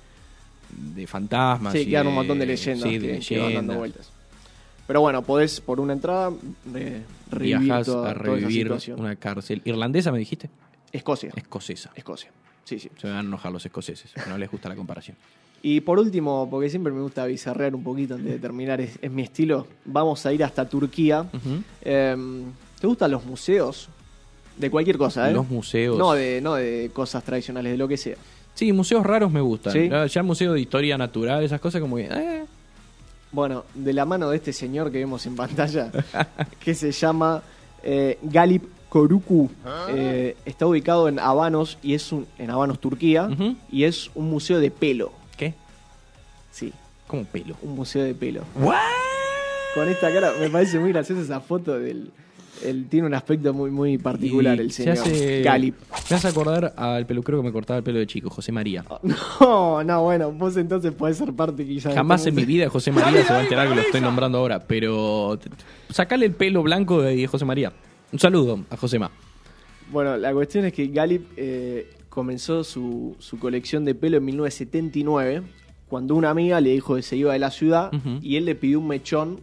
[0.95, 1.73] de fantasmas.
[1.73, 3.77] Sí, quedan un montón de leyendas sí, de que, que van dando leyendas.
[3.77, 4.09] vueltas.
[4.87, 6.31] Pero bueno, podés por una entrada
[6.75, 8.99] eh, revivir toda, a toda esa revivir situación.
[8.99, 9.61] una cárcel.
[9.65, 10.49] ¿Irlandesa me dijiste?
[10.93, 11.31] Escocia.
[11.35, 11.91] Escocesa.
[11.95, 12.29] Escocia.
[12.63, 12.89] Sí, sí.
[12.97, 15.17] Se van a enojar los escoceses, no les gusta la comparación.
[15.61, 19.11] Y por último, porque siempre me gusta bizarrear un poquito antes de terminar, es, es
[19.11, 21.25] mi estilo, vamos a ir hasta Turquía.
[21.81, 22.15] Eh,
[22.79, 23.89] ¿Te gustan los museos?
[24.57, 25.33] De cualquier cosa, ¿eh?
[25.33, 25.97] Los museos.
[25.97, 28.15] No de, no de cosas tradicionales, de lo que sea.
[28.53, 29.73] Sí, museos raros me gustan.
[29.73, 29.89] ¿Sí?
[29.89, 32.03] Ya ya museo de historia natural, esas cosas como que...
[32.11, 32.43] eh,
[33.31, 35.91] Bueno, de la mano de este señor que vemos en pantalla,
[36.59, 37.41] que se llama
[37.81, 38.63] eh, Galip
[38.93, 39.49] Koruku,
[39.89, 43.27] eh, está ubicado en Habanos, y es un, en Habanos, Turquía,
[43.71, 45.11] y es un museo de pelo.
[45.35, 45.55] ¿Qué?
[46.51, 46.71] Sí,
[47.07, 47.55] Como pelo.
[47.63, 48.43] un museo de pelo.
[49.73, 52.11] Con esta cara, me parece muy graciosa esa foto del...
[52.63, 55.75] Él tiene un aspecto muy, muy particular, Y el se señor hace- Galip.
[56.11, 58.85] Me hace acordar al peluquero que me cortaba el pelo de chico, José María.
[59.41, 61.93] No, no, bueno, vos entonces podés ser parte quizás.
[61.93, 64.01] de Jamás este en mi vida José María se va a enterar que lo estoy
[64.01, 65.39] nombrando ahora, pero
[65.89, 67.73] sacale el pelo blanco de José María.
[68.13, 69.09] Un saludo a José Ma.
[69.91, 75.41] Bueno, la cuestión es que Galip eh, comenzó su, su colección de pelo en 1979,
[75.89, 77.91] cuando una amiga le dijo que se iba de la ciudad
[78.21, 79.39] y él le pidió un mechón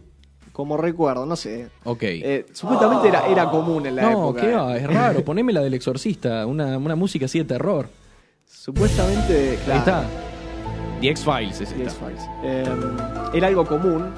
[0.53, 1.69] como recuerdo, no sé.
[1.83, 2.03] Ok.
[2.03, 4.41] Eh, supuestamente era, era común en la no, época.
[4.41, 4.55] ¿qué eh.
[4.55, 4.77] va?
[4.77, 5.23] Es raro.
[5.25, 7.89] Poneme la del exorcista, una, una música así de terror.
[8.45, 9.79] Supuestamente, Ahí claro.
[9.79, 10.05] está.
[11.01, 12.09] The X-Files es The esta.
[12.09, 12.23] X-Files.
[12.43, 12.65] Eh,
[13.33, 14.13] era algo común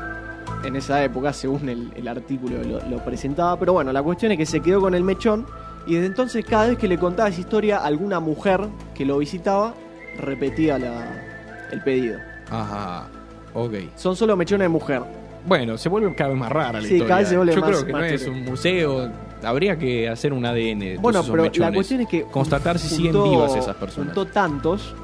[0.64, 3.58] en esa época, según el, el artículo lo, lo presentaba.
[3.60, 5.46] Pero bueno, la cuestión es que se quedó con el mechón
[5.86, 8.62] y desde entonces cada vez que le contaba esa historia a alguna mujer
[8.96, 9.74] que lo visitaba,
[10.20, 12.20] repetía la- el pedido.
[12.50, 13.08] Ajá.
[13.54, 13.74] Ok.
[13.96, 15.02] Son solo mechones de mujer.
[15.46, 17.08] Bueno, se vuelve cada vez más rara la Sí, historia.
[17.08, 19.12] cada vez se vuelve Yo más- creo que más no es un museo.
[19.44, 20.80] Habría que hacer un ADN.
[20.80, 24.14] de todos Bueno, esos pero la cuestión es que Constatar si siguen vivas esas personas.
[24.16, 24.96] Juntó tantos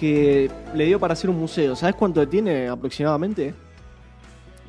[0.00, 1.76] que le dio para hacer un museo.
[1.76, 3.54] ¿Sabes cuánto tiene aproximadamente?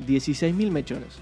[0.06, 1.18] 16.000 mechones.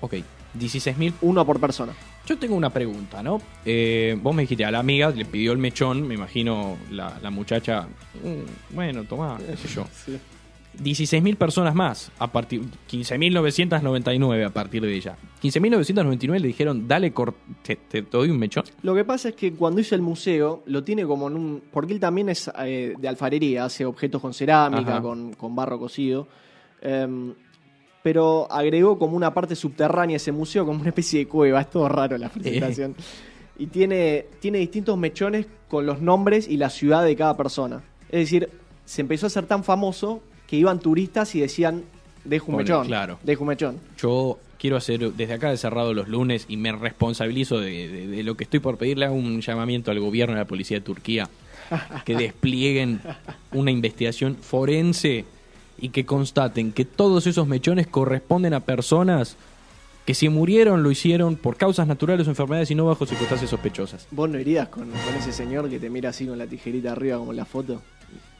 [0.00, 0.14] Ok.
[0.58, 1.92] 16.000 Uno por persona.
[2.26, 3.40] Yo tengo una pregunta, ¿no?
[3.64, 7.30] Eh, vos me dijiste a la amiga, le pidió el mechón, me imagino la, la
[7.30, 7.82] muchacha,
[8.22, 9.86] "Mm, bueno, tomá, qué sé yo.
[10.82, 15.16] 16.000 personas más, a partir 15.999 a partir de ella.
[15.42, 17.12] 15.999 le dijeron, dale,
[17.62, 18.62] te, te doy un mechón.
[18.82, 21.62] Lo que pasa es que cuando hizo el museo, lo tiene como en un.
[21.72, 26.28] Porque él también es eh, de alfarería, hace objetos con cerámica, con, con barro cocido.
[26.80, 27.34] Em,
[28.02, 31.60] pero agregó como una parte subterránea a ese museo, como una especie de cueva.
[31.60, 32.94] Es todo raro la presentación.
[33.58, 37.82] y tiene, tiene distintos mechones con los nombres y la ciudad de cada persona.
[38.10, 38.48] Es decir,
[38.84, 41.82] se empezó a hacer tan famoso que iban turistas y decían:
[42.24, 42.86] Dejo un Bueno, mechón.
[42.86, 43.18] claro.
[43.22, 43.78] Dejo un mechón.
[44.00, 48.22] Yo quiero hacer, desde acá de cerrado los lunes, y me responsabilizo de, de- de
[48.22, 50.84] lo que estoy por pedirle, hago un llamamiento al gobierno y a la policía de
[50.84, 51.28] Turquía
[52.06, 53.00] que desplieguen
[53.52, 55.24] una investigación forense
[55.78, 59.36] y que constaten que todos esos mechones corresponden a personas
[60.04, 64.06] que si murieron lo hicieron por causas naturales o enfermedades y no bajo circunstancias sospechosas.
[64.10, 67.18] ¿Vos no irías con, con ese señor que te mira así con la tijerita arriba
[67.18, 67.82] como en la foto?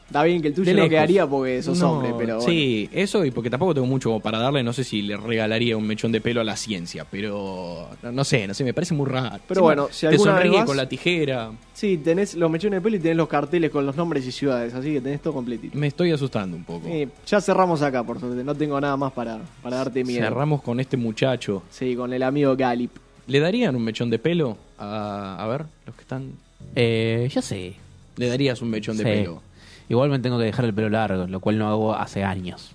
[0.09, 2.49] Está bien que el tuyo no quedaría porque sos No, hombre, pero bueno.
[2.51, 5.85] Sí, eso y porque tampoco tengo mucho para darle, no sé si le regalaría un
[5.85, 9.05] mechón de pelo a la ciencia, pero no, no sé, no sé, me parece muy
[9.07, 9.37] raro.
[9.47, 12.81] Pero bueno, si te vez sonríe vas- con la tijera, Sí, tenés los mechones de
[12.81, 15.77] pelo y tenés los carteles con los nombres y ciudades, así que tenés todo completito.
[15.77, 16.87] me estoy asustando un poco.
[16.87, 18.43] Sí, ya cerramos acá, por suerte.
[18.43, 20.23] No tengo nada más para, para darte miedo.
[20.23, 21.61] Cerramos con este muchacho.
[21.69, 22.91] Sí, con el amigo Galip.
[23.27, 26.31] ¿Le darían un mechón de pelo a, a ver, los que están...
[26.75, 27.73] Eh, yo sé.
[28.17, 29.09] Le darías un mechón de Sí.
[29.09, 29.41] pelo.
[29.89, 32.71] Igual me tengo que dejar el pelo largo, lo cual no hago hace años.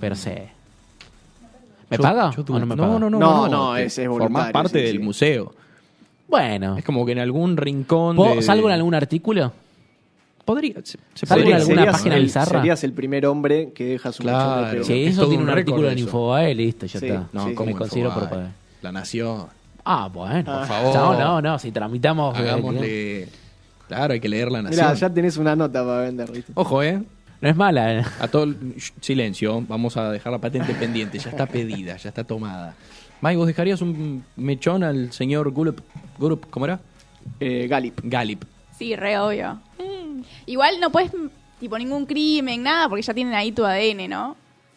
[0.00, 0.48] Pero sé.
[1.88, 2.98] ¿Me Yo- paga yo o tuve- no me no, paga?
[2.98, 5.02] no, no, No, no, no, te- es- es Formás voluntario, parte sí, del sí.
[5.02, 5.54] museo.
[6.28, 6.76] Bueno.
[6.76, 9.52] Es como que en algún rincón ¿Puedo- de- ¿Salgo en algún artículo?
[10.44, 12.58] Podría, se, se ¿Salgo en podría alguna página el, bizarra?
[12.60, 14.38] serías el primer hombre que deja su Claro.
[14.48, 14.84] mechón de pelo.
[14.84, 16.04] Sí, es eso todo tiene un un récord artículo en eso.
[16.06, 17.06] Infobae, listo, ya Sí.
[17.06, 17.26] está.
[17.32, 18.46] No, Sí, ¿cómo me considero por poder.
[18.82, 19.46] La Nación.
[19.84, 20.44] Ah, bueno.
[20.44, 20.94] Por favor.
[20.94, 22.36] No, no, no, si tramitamos...
[22.36, 23.28] eh, Hagámosle...
[23.88, 24.84] Claro, hay que leer La Nación.
[24.84, 26.52] Mirá, ya tenés una nota para vender, ¿viste?
[26.54, 27.02] Ojo, ¿eh?
[27.40, 27.98] No es mala.
[28.00, 28.04] eh.
[28.20, 32.08] A todo el- Shh, silencio, vamos a dejar la patente pendiente, ya está pedida, ya
[32.08, 32.74] está tomada.
[33.20, 35.80] Mike, ¿vos dejarías un mechón al señor Gulup,
[36.18, 36.80] Gulup ¿cómo era?
[37.40, 38.00] Eh, Galip.
[38.02, 38.44] Galip.
[38.78, 39.60] Sí, re obvio.
[39.78, 40.20] Mm.
[40.46, 41.12] Igual no puedes,
[41.60, 44.36] tipo, ningún crimen, nada, porque ya tienen ahí tu ADN, ¿no?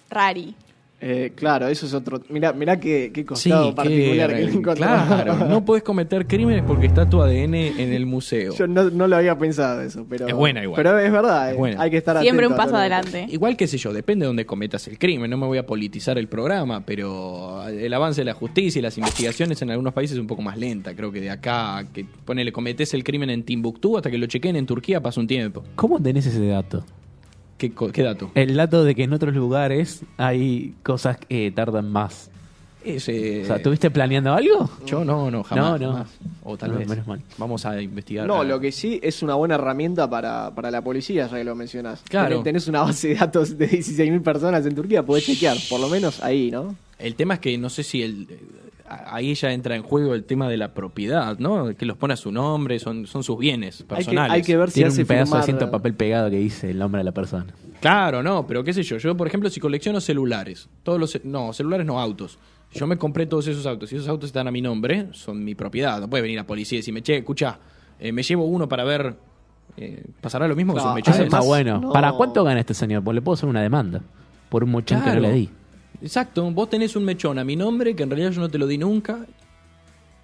[0.09, 0.55] Rari.
[1.01, 2.21] Eh, claro, eso es otro.
[2.27, 4.73] Mirá, mirá qué, qué Sí, costado particular que, le encontró.
[4.75, 8.53] claro, no puedes cometer crímenes porque está tu ADN en el museo.
[8.53, 10.27] Yo no, no lo había pensado eso, pero.
[10.27, 10.75] Es buena igual.
[10.75, 11.81] Pero es verdad, Es eh, buena.
[11.81, 13.27] hay que estar Siempre un paso que- adelante.
[13.29, 15.29] Igual, qué sé yo, depende de dónde cometas el crimen.
[15.31, 18.97] No me voy a politizar el programa, pero el avance de la justicia y las
[18.97, 20.93] investigaciones en algunos países es un poco más lenta.
[20.95, 24.57] Creo que de acá, que ponele, cometes el crimen en Timbuktu hasta que lo chequen
[24.57, 25.63] en Turquía pasa un tiempo.
[25.75, 26.83] ¿Cómo tenés ese dato?
[27.59, 28.31] ¿Qué, dato?
[28.35, 32.31] El dato de que en otros lugares hay cosas que tardan más.
[32.83, 34.69] Ese- O sea, ¿estuviste planeando algo?
[34.85, 35.79] Yo no, no, jamás.
[35.81, 35.93] No, no.
[35.93, 36.09] jamás.
[36.45, 36.87] O tal No, vez.
[36.87, 37.21] menos mal.
[37.37, 38.25] Vamos a investigar.
[38.25, 41.55] No, lo que sí es una buena herramienta para, para la policía, ya que lo
[41.55, 42.01] mencionás.
[42.07, 42.29] Claro.
[42.29, 45.89] Tenés, tenés una base de datos de 16.000 personas en Turquía, podés chequear, por lo
[45.89, 46.73] menos ahí, ¿no?
[46.97, 48.27] El tema es que no sé si el,
[48.89, 51.75] ahí ya entra en juego el tema de la propiedad, ¿no?
[51.75, 54.31] Que los pone a su nombre, son, son sus bienes Hay que, personales.
[54.33, 55.41] hay que ver si Tiene hace un pedazo firmar...
[55.41, 57.47] de cinto de papel pegado que dice el nombre de la persona.
[57.81, 58.97] Claro, no, pero qué sé yo.
[58.97, 62.37] Yo, por ejemplo, si colecciono celulares, todos los, no, celulares no, autos.
[62.73, 65.55] Yo me compré todos esos autos y esos autos están a mi nombre, son mi
[65.55, 65.99] propiedad.
[65.99, 67.57] No puede venir la policía y decirme, che, escucha,
[67.99, 69.15] eh, me llevo uno para ver.
[69.77, 71.19] eh, ¿Pasará lo mismo No, sus Eso mechones?
[71.21, 71.79] está bueno.
[71.79, 71.91] no.
[71.93, 73.03] ¿Para cuánto gana este señor?
[73.03, 74.01] Pues le puedo hacer una demanda
[74.49, 75.49] por un mochón que no le di.
[76.01, 78.67] Exacto, vos tenés un mechón a mi nombre que en realidad yo no te lo
[78.67, 79.19] di nunca.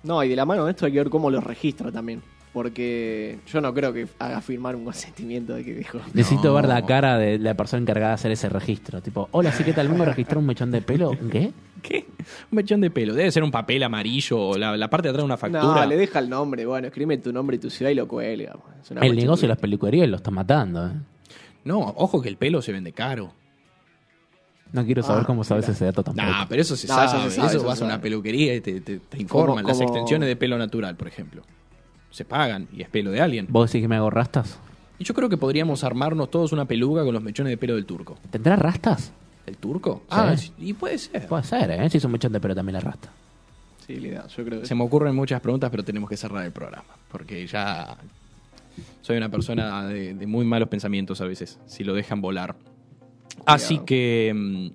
[0.03, 2.21] No, y de la mano de esto hay que ver cómo lo registra también.
[2.53, 5.99] Porque yo no creo que haga firmar un consentimiento de que dijo.
[6.13, 9.01] Necesito ver la cara de la persona encargada de hacer ese registro.
[9.01, 9.89] Tipo, hola, sí, ¿qué tal?
[9.89, 11.11] ¿Vengo a registrar un mechón de pelo?
[11.31, 11.51] ¿Qué?
[11.81, 12.05] ¿Qué?
[12.49, 13.13] Un mechón de pelo.
[13.13, 15.63] Debe ser un papel amarillo o la, la parte de atrás de una factura.
[15.63, 16.65] No, le deja el nombre.
[16.65, 18.55] Bueno, escribe tu nombre y tu ciudad y lo cuelga.
[18.81, 20.87] Es una El negocio de que- las peluquerías lo está matando.
[20.87, 20.91] ¿eh?
[21.65, 23.33] No, ojo que el pelo se vende caro.
[24.75, 25.73] No quiero saber Ah, cómo sabes mira.
[25.73, 26.27] ese dato tampoco.
[26.27, 28.61] Nah, pero eso se, No, sabe, eso se sabe, eso vas a una peluquería y
[28.61, 29.57] te, te- te informan.
[29.63, 31.43] Como- Las como- extensiones de pelo natural, por ejemplo.
[32.11, 33.47] Se pagan y es pelo de alguien.
[33.49, 34.57] ¿Vos decís que me hago rastas?
[34.99, 37.85] Y yo creo que podríamos armarnos todos una peluca con los mechones de pelo del
[37.85, 38.17] turco.
[38.31, 39.11] ¿Tendrás rastas?
[39.45, 40.03] ¿El turco?
[40.09, 40.51] Ah, Sí.
[40.57, 41.27] y puede ser.
[41.27, 41.89] Puede ser, ¿eh?
[41.89, 43.09] Si es un mechón de pelo también la rasta.
[43.85, 46.43] Sí, le da, yo creo que Se me ocurren muchas preguntas, pero tenemos que cerrar
[46.45, 46.85] el programa.
[47.11, 47.95] Porque ya
[49.01, 52.55] soy una persona de, de muy malos pensamientos a veces, si lo dejan volar.
[53.45, 54.67] Así que, mm,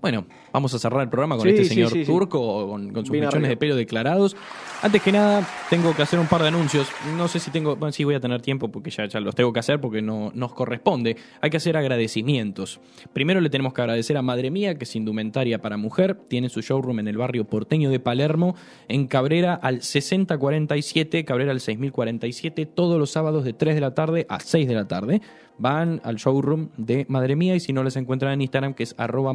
[0.00, 2.10] bueno, vamos a cerrar el programa con Sí, este señor sí, sí.
[2.10, 3.48] turco, con, con sus Bien mechones arriba.
[3.48, 4.36] de pelo declarados.
[4.82, 6.88] Antes que nada, tengo que hacer un par de anuncios.
[7.16, 9.52] No sé si tengo, bueno, sí voy a tener tiempo porque ya, ya los tengo
[9.52, 11.16] que hacer porque no nos corresponde.
[11.40, 12.80] Hay que hacer agradecimientos.
[13.12, 16.14] Primero le tenemos que agradecer a Madre Mía, que es indumentaria para mujer.
[16.28, 18.54] Tiene su showroom en el barrio porteño de Palermo,
[18.88, 24.26] en Cabrera al 6047, Cabrera al 6047, todos los sábados de 3 de la tarde
[24.28, 25.20] a 6 de la tarde.
[25.60, 28.94] Van al showroom de Madre Mía y si no les encuentran en Instagram, que es
[28.96, 29.32] arroba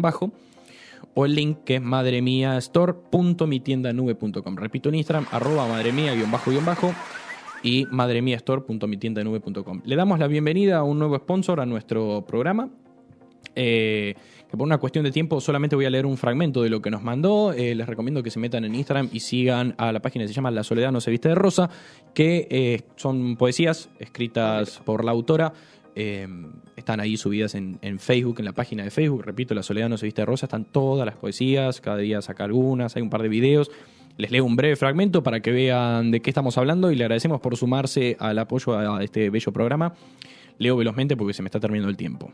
[0.00, 0.32] madremía-bajo-bajo
[1.14, 4.56] o el link que es madremiastore.mitiendanube.com.
[4.56, 6.92] Repito en Instagram, arroba madremia-bajo
[7.62, 9.82] y madremiastore.mitiendanube.com.
[9.84, 12.70] Le damos la bienvenida a un nuevo sponsor a nuestro programa.
[13.56, 14.14] Eh,
[14.48, 16.90] que por una cuestión de tiempo solamente voy a leer un fragmento de lo que
[16.90, 17.52] nos mandó.
[17.52, 20.34] Eh, les recomiendo que se metan en Instagram y sigan a la página que se
[20.34, 21.68] llama La Soledad no se viste de rosa,
[22.14, 25.52] que eh, son poesías escritas por la autora.
[26.90, 29.22] Están ahí subidas en, en Facebook, en la página de Facebook.
[29.24, 30.46] Repito, La Soledad no se viste de rosa.
[30.46, 31.80] Están todas las poesías.
[31.80, 32.96] Cada día saca algunas.
[32.96, 33.70] Hay un par de videos.
[34.16, 37.40] Les leo un breve fragmento para que vean de qué estamos hablando y le agradecemos
[37.40, 39.94] por sumarse al apoyo a este bello programa.
[40.58, 42.32] Leo velozmente porque se me está terminando el tiempo.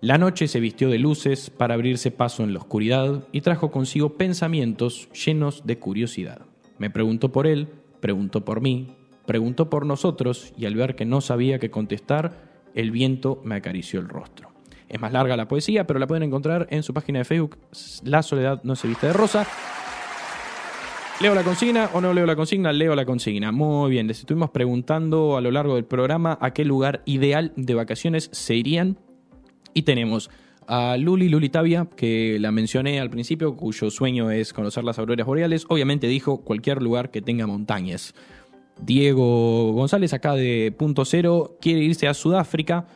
[0.00, 4.14] La noche se vistió de luces para abrirse paso en la oscuridad y trajo consigo
[4.14, 6.40] pensamientos llenos de curiosidad.
[6.78, 7.68] Me preguntó por él,
[8.00, 12.90] preguntó por mí, preguntó por nosotros y al ver que no sabía qué contestar, el
[12.90, 14.50] viento me acarició el rostro.
[14.88, 17.58] Es más larga la poesía, pero la pueden encontrar en su página de Facebook,
[18.02, 19.46] La Soledad no se viste de rosa.
[21.20, 22.72] ¿Leo la consigna o no leo la consigna?
[22.72, 23.52] Leo la consigna.
[23.52, 27.74] Muy bien, les estuvimos preguntando a lo largo del programa a qué lugar ideal de
[27.74, 28.98] vacaciones se irían
[29.74, 30.28] y tenemos
[30.66, 35.26] a Luli, Luli Tavia, que la mencioné al principio, cuyo sueño es conocer las auroras
[35.26, 35.66] boreales.
[35.68, 38.14] Obviamente dijo cualquier lugar que tenga montañas.
[38.80, 42.86] Diego González, acá de Punto Cero, quiere irse a Sudáfrica.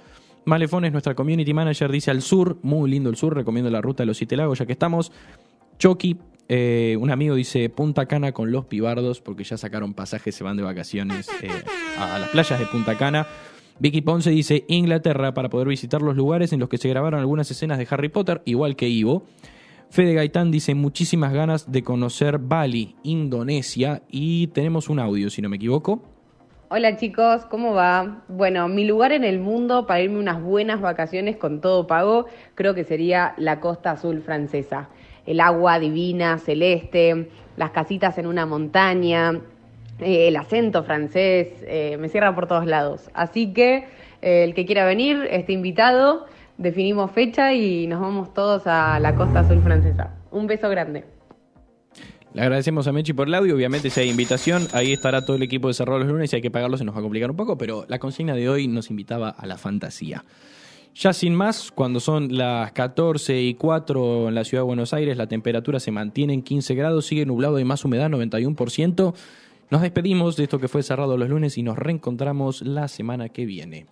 [0.45, 4.03] Malefón es nuestra community manager, dice al sur, muy lindo el sur, recomiendo la ruta
[4.03, 5.13] de los Siete Lagos, ya que estamos.
[5.79, 6.17] Chucky,
[6.49, 10.57] eh, un amigo dice Punta Cana con los pibardos, porque ya sacaron pasajes, se van
[10.57, 11.51] de vacaciones eh,
[11.99, 13.27] a las playas de Punta Cana.
[13.79, 17.51] Vicky Ponce dice Inglaterra para poder visitar los lugares en los que se grabaron algunas
[17.51, 19.25] escenas de Harry Potter, igual que Ivo.
[19.91, 25.49] Fede Gaitán dice muchísimas ganas de conocer Bali, Indonesia, y tenemos un audio, si no
[25.49, 26.03] me equivoco.
[26.69, 28.23] Hola chicos, ¿cómo va?
[28.29, 32.75] Bueno, mi lugar en el mundo para irme unas buenas vacaciones con todo pago creo
[32.75, 34.91] que sería la costa azul francesa.
[35.25, 39.41] El agua divina, celeste, las casitas en una montaña,
[40.01, 43.11] eh, el acento francés, eh, me cierra por todos lados.
[43.15, 43.87] Así que
[44.21, 46.27] eh, el que quiera venir, esté invitado,
[46.59, 50.15] definimos fecha y nos vamos todos a la costa azul francesa.
[50.31, 51.05] Un beso grande.
[52.35, 53.55] Le agradecemos a Mechi por el audio.
[53.55, 56.29] Obviamente, si hay invitación, ahí estará todo el equipo de Cerrado los lunes.
[56.31, 58.49] Si hay que pagarlo, se nos va a complicar un poco, pero la consigna de
[58.49, 60.25] hoy nos invitaba a la fantasía.
[60.95, 65.17] Ya sin más, cuando son las 14 y 4 en la ciudad de Buenos Aires,
[65.17, 69.15] la temperatura se mantiene en 15 grados, sigue nublado y más humedad, 91%.
[69.71, 73.47] Nos despedimos de esto que fue cerrado los lunes y nos reencontramos la semana que
[73.47, 73.87] viene.